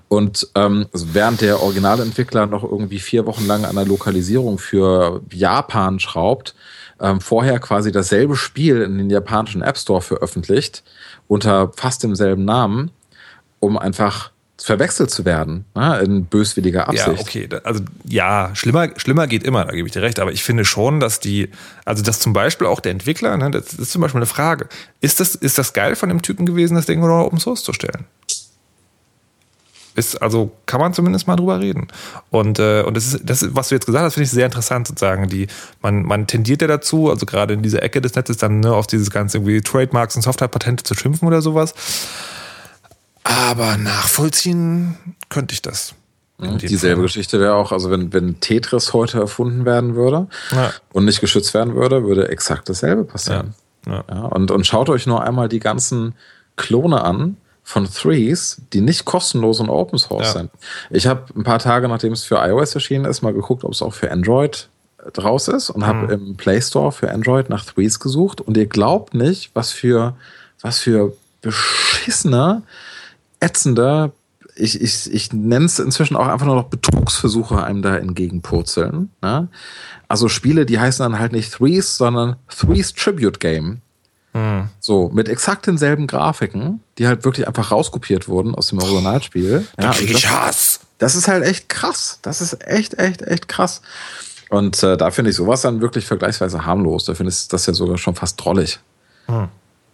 [0.07, 5.99] Und ähm, während der Originalentwickler noch irgendwie vier Wochen lang an der Lokalisierung für Japan
[5.99, 6.55] schraubt,
[7.01, 10.83] ähm, vorher quasi dasselbe Spiel in den japanischen App Store veröffentlicht,
[11.27, 12.91] unter fast demselben Namen,
[13.59, 17.07] um einfach verwechselt zu werden, ne, in böswilliger Absicht.
[17.07, 17.49] Ja, okay.
[17.63, 20.19] Also ja, schlimmer, schlimmer geht immer, da gebe ich dir recht.
[20.19, 21.49] Aber ich finde schon, dass die,
[21.85, 24.67] also dass zum Beispiel auch der Entwickler, ne, das ist zum Beispiel eine Frage.
[24.99, 27.71] Ist das, ist das geil von dem Typen gewesen, das Ding unter Open Source zu
[27.71, 28.05] stellen?
[29.93, 31.87] Ist, also kann man zumindest mal drüber reden.
[32.29, 34.87] Und, äh, und das ist, das was du jetzt gesagt hast, finde ich sehr interessant
[34.87, 35.27] sozusagen.
[35.27, 35.47] Die,
[35.81, 38.85] man, man tendiert ja dazu, also gerade in dieser Ecke des Netzes dann ne, auf
[38.85, 41.73] dieses ganze irgendwie Trademarks und Softwarepatente zu schimpfen oder sowas.
[43.27, 44.97] Aber nachvollziehen
[45.29, 45.93] könnte ich das.
[46.39, 47.03] Dieselbe Fall.
[47.03, 50.71] Geschichte wäre auch, also wenn, wenn Tetris heute erfunden werden würde Ja.
[50.93, 53.55] und nicht geschützt werden würde, würde exakt dasselbe passieren.
[53.87, 54.03] Ja.
[54.09, 56.13] Ja, und, und schaut euch nur einmal die ganzen
[56.57, 60.51] Klone an von Threes, die nicht kostenlos und Open Source sind.
[60.89, 63.81] Ich habe ein paar Tage, nachdem es für iOS erschienen ist, mal geguckt, ob es
[63.81, 64.69] auch für Android
[65.13, 69.13] draus ist und habe im Play Store für Android nach Threes gesucht und ihr glaubt
[69.13, 70.15] nicht, was für,
[70.61, 72.63] was für beschissene,
[73.39, 74.11] ätzende,
[74.55, 79.11] ich, ich, ich nenne es inzwischen auch einfach nur noch Betrugsversuche einem da entgegenpurzeln.
[79.21, 79.47] Ne?
[80.07, 83.81] Also Spiele, die heißen dann halt nicht Threes, sondern Threes Tribute Game.
[84.79, 89.65] So, mit exakt denselben Grafiken, die halt wirklich einfach rauskopiert wurden aus dem Originalspiel.
[89.79, 90.79] Ja, also Krieg das, ich Hass.
[90.99, 92.19] das ist halt echt krass.
[92.21, 93.81] Das ist echt, echt, echt krass.
[94.49, 97.05] Und äh, da finde ich sowas dann wirklich vergleichsweise harmlos.
[97.05, 98.79] Da finde ich das ja sogar schon fast drollig.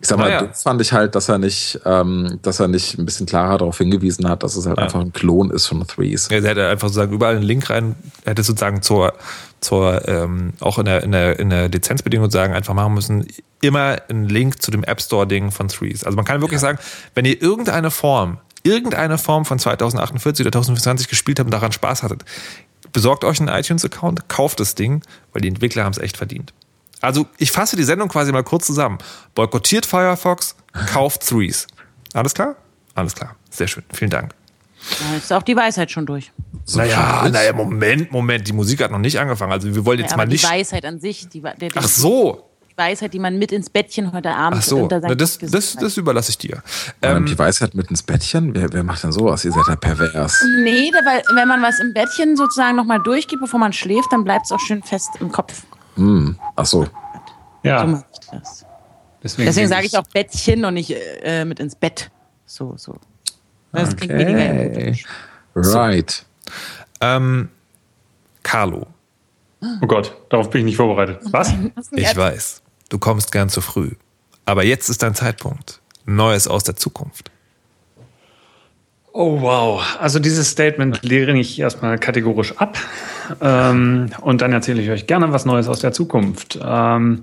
[0.03, 0.43] Ich sag mal, Naja.
[0.47, 3.77] das fand ich halt, dass er nicht, ähm, dass er nicht ein bisschen klarer darauf
[3.77, 6.27] hingewiesen hat, dass es halt einfach ein Klon ist von Threes.
[6.29, 7.95] Ja, er hätte einfach sozusagen überall einen Link rein,
[8.25, 9.13] er hätte sozusagen zur,
[9.61, 13.25] zur ähm, auch in der, in, der, in der Lizenzbedingung sozusagen einfach machen müssen,
[13.61, 16.03] immer einen Link zu dem App Store-Ding von Threes.
[16.03, 16.79] Also man kann wirklich sagen,
[17.15, 22.03] wenn ihr irgendeine Form, irgendeine Form von 2048 oder 2025 gespielt habt und daran Spaß
[22.03, 22.25] hattet,
[22.91, 25.01] besorgt euch einen iTunes-Account, kauft das Ding,
[25.31, 26.51] weil die Entwickler haben es echt verdient.
[27.03, 28.97] Also ich fasse die Sendung quasi mal kurz zusammen.
[29.35, 30.55] Boykottiert Firefox,
[30.87, 31.67] kauft Threes.
[32.13, 32.55] Alles klar?
[32.95, 33.35] Alles klar.
[33.49, 33.83] Sehr schön.
[33.91, 34.33] Vielen Dank.
[35.11, 36.31] Da ist auch die Weisheit schon durch.
[36.75, 39.51] naja, naja, Moment, Moment, die Musik hat noch nicht angefangen.
[39.51, 40.49] Also wir wollen jetzt Ja, mal aber die nicht.
[40.49, 44.33] Weisheit an sich, die, der, Ach so, die Weisheit, die man mit ins Bettchen heute
[44.33, 44.83] Abend ach so.
[44.83, 46.63] unter Na, das, das, das überlasse ich dir.
[47.01, 48.55] Man Ähm, die Weisheit mit ins Bettchen?
[48.55, 49.43] Wer, wer macht denn sowas?
[49.43, 50.41] Ihr seid ja pervers.
[50.63, 54.45] Nee, weil wenn man was im Bettchen sozusagen nochmal durchgibt, bevor man schläft, dann bleibt
[54.45, 55.63] es auch schön fest im Kopf.
[55.95, 56.37] Hm.
[56.55, 56.83] Ach so.
[56.83, 56.89] So
[57.63, 58.65] Ja, mache ich das.
[59.21, 60.91] deswegen, Deswegen sage ich auch Bettchen und nicht
[61.23, 62.09] äh, mit ins Bett.
[62.45, 62.95] So, so.
[63.71, 65.05] Das klingt weniger erotisch.
[65.55, 66.25] Right.
[67.01, 67.49] ähm,
[68.43, 68.87] Carlo,
[69.81, 71.19] Oh Gott, darauf bin ich nicht vorbereitet.
[71.31, 71.53] Was?
[71.91, 73.91] ich weiß, du kommst gern zu früh.
[74.45, 75.79] Aber jetzt ist dein Zeitpunkt.
[76.05, 77.31] Neues aus der Zukunft.
[79.15, 79.99] Oh wow.
[79.99, 82.79] Also dieses Statement lehre ich erstmal kategorisch ab.
[83.41, 86.59] Ähm, und dann erzähle ich euch gerne was Neues aus der Zukunft.
[86.65, 87.21] Ähm,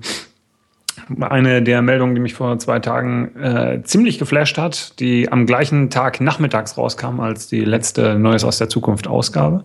[1.19, 5.89] eine der Meldungen, die mich vor zwei Tagen äh, ziemlich geflasht hat, die am gleichen
[5.89, 9.61] Tag nachmittags rauskam als die letzte Neues aus der Zukunft Ausgabe.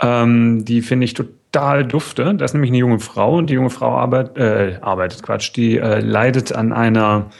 [0.00, 2.34] Ähm, die finde ich total dufte.
[2.34, 5.78] Das ist nämlich eine junge Frau und die junge Frau arbeit, äh, arbeitet, Quatsch, die
[5.78, 7.30] äh, leidet an einer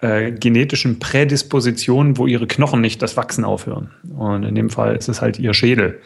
[0.00, 3.90] äh, genetischen Prädisposition, wo ihre Knochen nicht das Wachsen aufhören.
[4.16, 6.00] Und in dem Fall ist es halt ihr Schädel.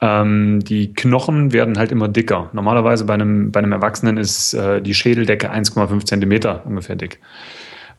[0.00, 2.50] Ähm, die Knochen werden halt immer dicker.
[2.52, 7.20] Normalerweise bei einem, bei einem Erwachsenen ist äh, die Schädeldecke 1,5 Zentimeter ungefähr dick.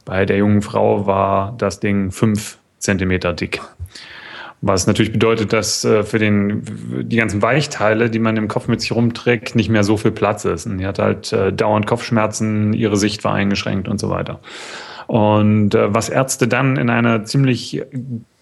[0.06, 3.62] Bei der jungen Frau war das Ding 5 Zentimeter dick.
[4.66, 6.64] Was natürlich bedeutet, dass äh, für den,
[7.04, 10.46] die ganzen Weichteile, die man im Kopf mit sich rumträgt, nicht mehr so viel Platz
[10.46, 10.66] ist.
[10.68, 14.40] Und die hat halt äh, dauernd Kopfschmerzen, ihre Sicht war eingeschränkt und so weiter.
[15.08, 17.82] Und äh, was Ärzte dann in einer ziemlich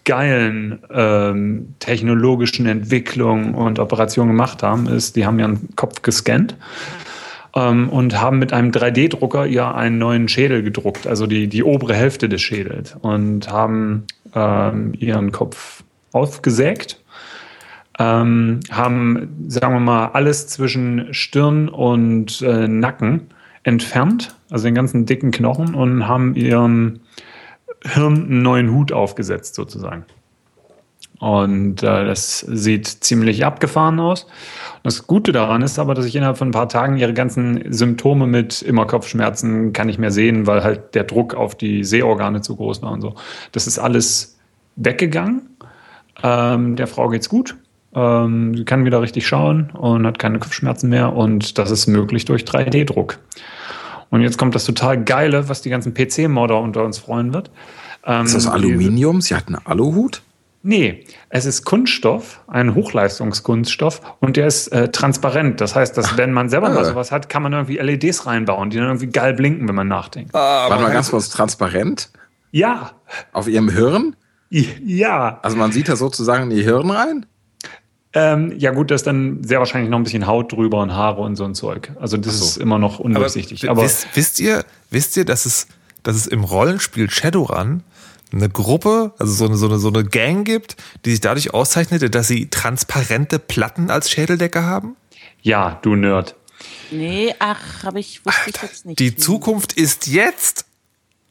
[0.04, 6.56] geilen ähm, technologischen Entwicklung und Operation gemacht haben, ist, die haben ihren Kopf gescannt
[7.56, 11.94] ähm, und haben mit einem 3D-Drucker ihr einen neuen Schädel gedruckt, also die, die obere
[11.94, 14.04] Hälfte des Schädels und haben
[14.36, 15.81] ähm, ihren Kopf
[16.12, 17.00] aufgesägt,
[17.98, 23.28] ähm, haben, sagen wir mal, alles zwischen Stirn und äh, Nacken
[23.64, 27.00] entfernt, also den ganzen dicken Knochen und haben ihrem
[27.84, 30.04] Hirn einen neuen Hut aufgesetzt sozusagen.
[31.22, 34.26] Und äh, das sieht ziemlich abgefahren aus.
[34.82, 38.26] Das Gute daran ist aber, dass ich innerhalb von ein paar Tagen ihre ganzen Symptome
[38.26, 42.56] mit immer Kopfschmerzen kann ich mehr sehen, weil halt der Druck auf die Sehorgane zu
[42.56, 43.14] groß war und so.
[43.52, 44.36] Das ist alles
[44.74, 45.42] weggegangen.
[46.22, 47.56] Ähm, der Frau geht's gut.
[47.94, 51.14] Ähm, sie kann wieder richtig schauen und hat keine Kopfschmerzen mehr.
[51.14, 53.18] Und das ist möglich durch 3D-Druck.
[54.10, 57.50] Und jetzt kommt das total Geile, was die ganzen PC-Modder unter uns freuen wird.
[58.04, 59.20] Ähm, Ist das Aluminium?
[59.20, 60.22] Sie hat einen Aluhut?
[60.64, 65.60] Nee, es ist Kunststoff, ein Hochleistungskunststoff und der ist äh, transparent.
[65.60, 66.84] Das heißt, dass wenn man selber mal ah.
[66.84, 70.32] sowas hat, kann man irgendwie LEDs reinbauen, die dann irgendwie geil blinken, wenn man nachdenkt.
[70.32, 72.10] Warte mal ganz kurz, transparent?
[72.52, 72.92] Ja,
[73.32, 74.14] Auf ihrem Hirn?
[74.84, 75.38] Ja.
[75.42, 77.26] Also man sieht da sozusagen in ihr Hirn rein?
[78.14, 81.22] Ähm, ja gut, da ist dann sehr wahrscheinlich noch ein bisschen Haut drüber und Haare
[81.22, 81.92] und so ein Zeug.
[81.98, 83.62] Also das ist immer noch undurchsichtig.
[83.62, 85.66] w- Aber, wisst, wisst ihr, wisst ihr, dass es,
[86.02, 87.82] dass es im Rollenspiel Shadowrun
[88.30, 90.76] eine Gruppe, also so eine, so eine, so eine Gang gibt,
[91.06, 94.96] die sich dadurch auszeichnete, dass sie transparente Platten als Schädeldecke haben?
[95.40, 96.36] ja, du Nerd.
[96.92, 98.98] Nee, ach, habe ich, wusste ich jetzt nicht.
[99.00, 100.66] Die Zukunft ist jetzt.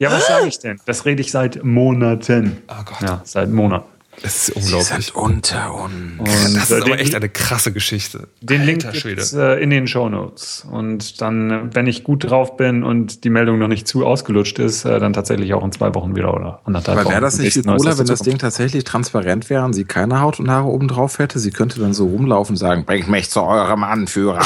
[0.02, 0.80] Ja, was sage ich denn?
[0.88, 2.58] Das rede ich seit Monaten.
[2.68, 3.02] Oh Gott.
[3.08, 3.86] Ja, seit Monaten.
[4.24, 4.88] Das ist Sie unglaublich.
[5.06, 5.93] sind unter uns.
[6.20, 8.28] Und, Das äh, ist aber den- echt eine krasse Geschichte.
[8.41, 10.66] Den Link gibt's, äh, in den Show Notes.
[10.70, 14.58] Und dann, äh, wenn ich gut drauf bin und die Meldung noch nicht zu ausgelutscht
[14.60, 17.12] ist, äh, dann tatsächlich auch in zwei Wochen wieder oder anderthalb Aber Wochen.
[17.14, 20.49] wäre das nicht cooler, wenn das Ding tatsächlich transparent wäre und sie keine Haut und
[20.49, 21.38] Haare oben drauf hätte?
[21.39, 24.41] Sie könnte dann so rumlaufen und sagen, bringt mich zu eurem Anführer.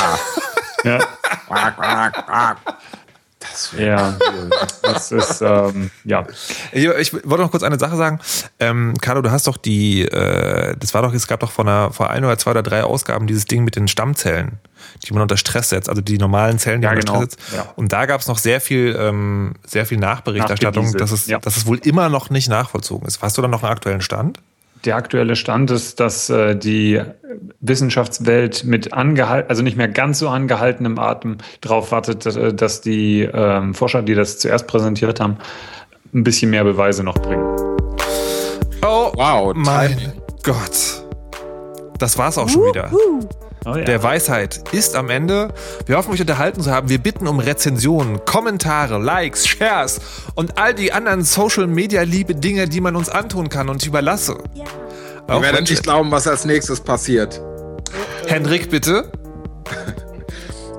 [0.83, 0.99] Ja,
[3.77, 4.17] ja.
[4.81, 6.25] das ist, ähm, ja.
[6.71, 8.19] Ich, ich wollte noch kurz eine Sache sagen.
[8.59, 11.91] Ähm, Carlo, du hast doch die, äh, das war doch, es gab doch vor, einer,
[11.91, 14.59] vor ein oder zwei oder drei Ausgaben dieses Ding mit den Stammzellen,
[15.05, 17.25] die man unter Stress setzt, also die normalen Zellen, die Ja, man unter genau.
[17.25, 17.55] Stress setzt.
[17.55, 17.73] Ja.
[17.75, 21.39] Und da gab es noch sehr viel, ähm, sehr viel Nachberichterstattung, dass es, ja.
[21.39, 23.21] dass es wohl immer noch nicht nachvollzogen ist.
[23.21, 24.39] Hast du da noch einen aktuellen Stand?
[24.85, 27.01] Der aktuelle Stand ist, dass äh, die
[27.59, 32.81] Wissenschaftswelt mit angehalten, also nicht mehr ganz so angehaltenem Atem drauf wartet, dass, äh, dass
[32.81, 35.37] die ähm, Forscher, die das zuerst präsentiert haben,
[36.13, 37.43] ein bisschen mehr Beweise noch bringen.
[38.83, 40.13] Oh, Wow, mein.
[40.43, 41.03] Gott.
[41.97, 42.91] Das war's auch schon wieder.
[43.65, 43.83] Oh, ja.
[43.83, 45.51] Der Weisheit ist am Ende.
[45.87, 46.87] Wir hoffen, euch unterhalten zu haben.
[46.87, 49.99] Wir bitten um Rezensionen, Kommentare, Likes, Shares
[50.35, 53.67] und all die anderen Social Media liebe Dinge, die man uns antun kann.
[53.69, 54.37] Und ich überlasse.
[55.27, 57.41] Auch Ihr werdet nicht glauben, was als nächstes passiert.
[58.27, 59.11] Hendrik, bitte.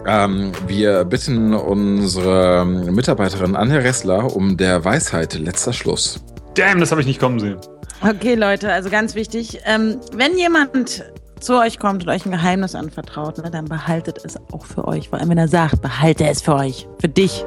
[0.09, 6.21] Ähm, wir bitten unsere Mitarbeiterin Anja Ressler um der Weisheit letzter Schluss.
[6.55, 7.57] Damn, das habe ich nicht kommen sehen.
[8.03, 9.59] Okay, Leute, also ganz wichtig.
[9.65, 11.03] Ähm, wenn jemand
[11.41, 15.09] zu euch kommt und euch ein Geheimnis anvertraut, ne, dann behaltet es auch für euch.
[15.09, 16.89] Vor allem, wenn er sagt, behalte es für euch.
[17.01, 17.45] Für dich.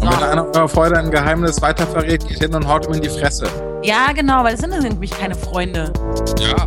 [0.00, 3.02] Und wenn einer eurer Freunde ein Geheimnis weiter verrät, geht hin und haut ihm in
[3.02, 3.46] die Fresse.
[3.82, 5.92] Ja, genau, weil das sind nämlich keine Freunde.
[6.38, 6.66] Ja.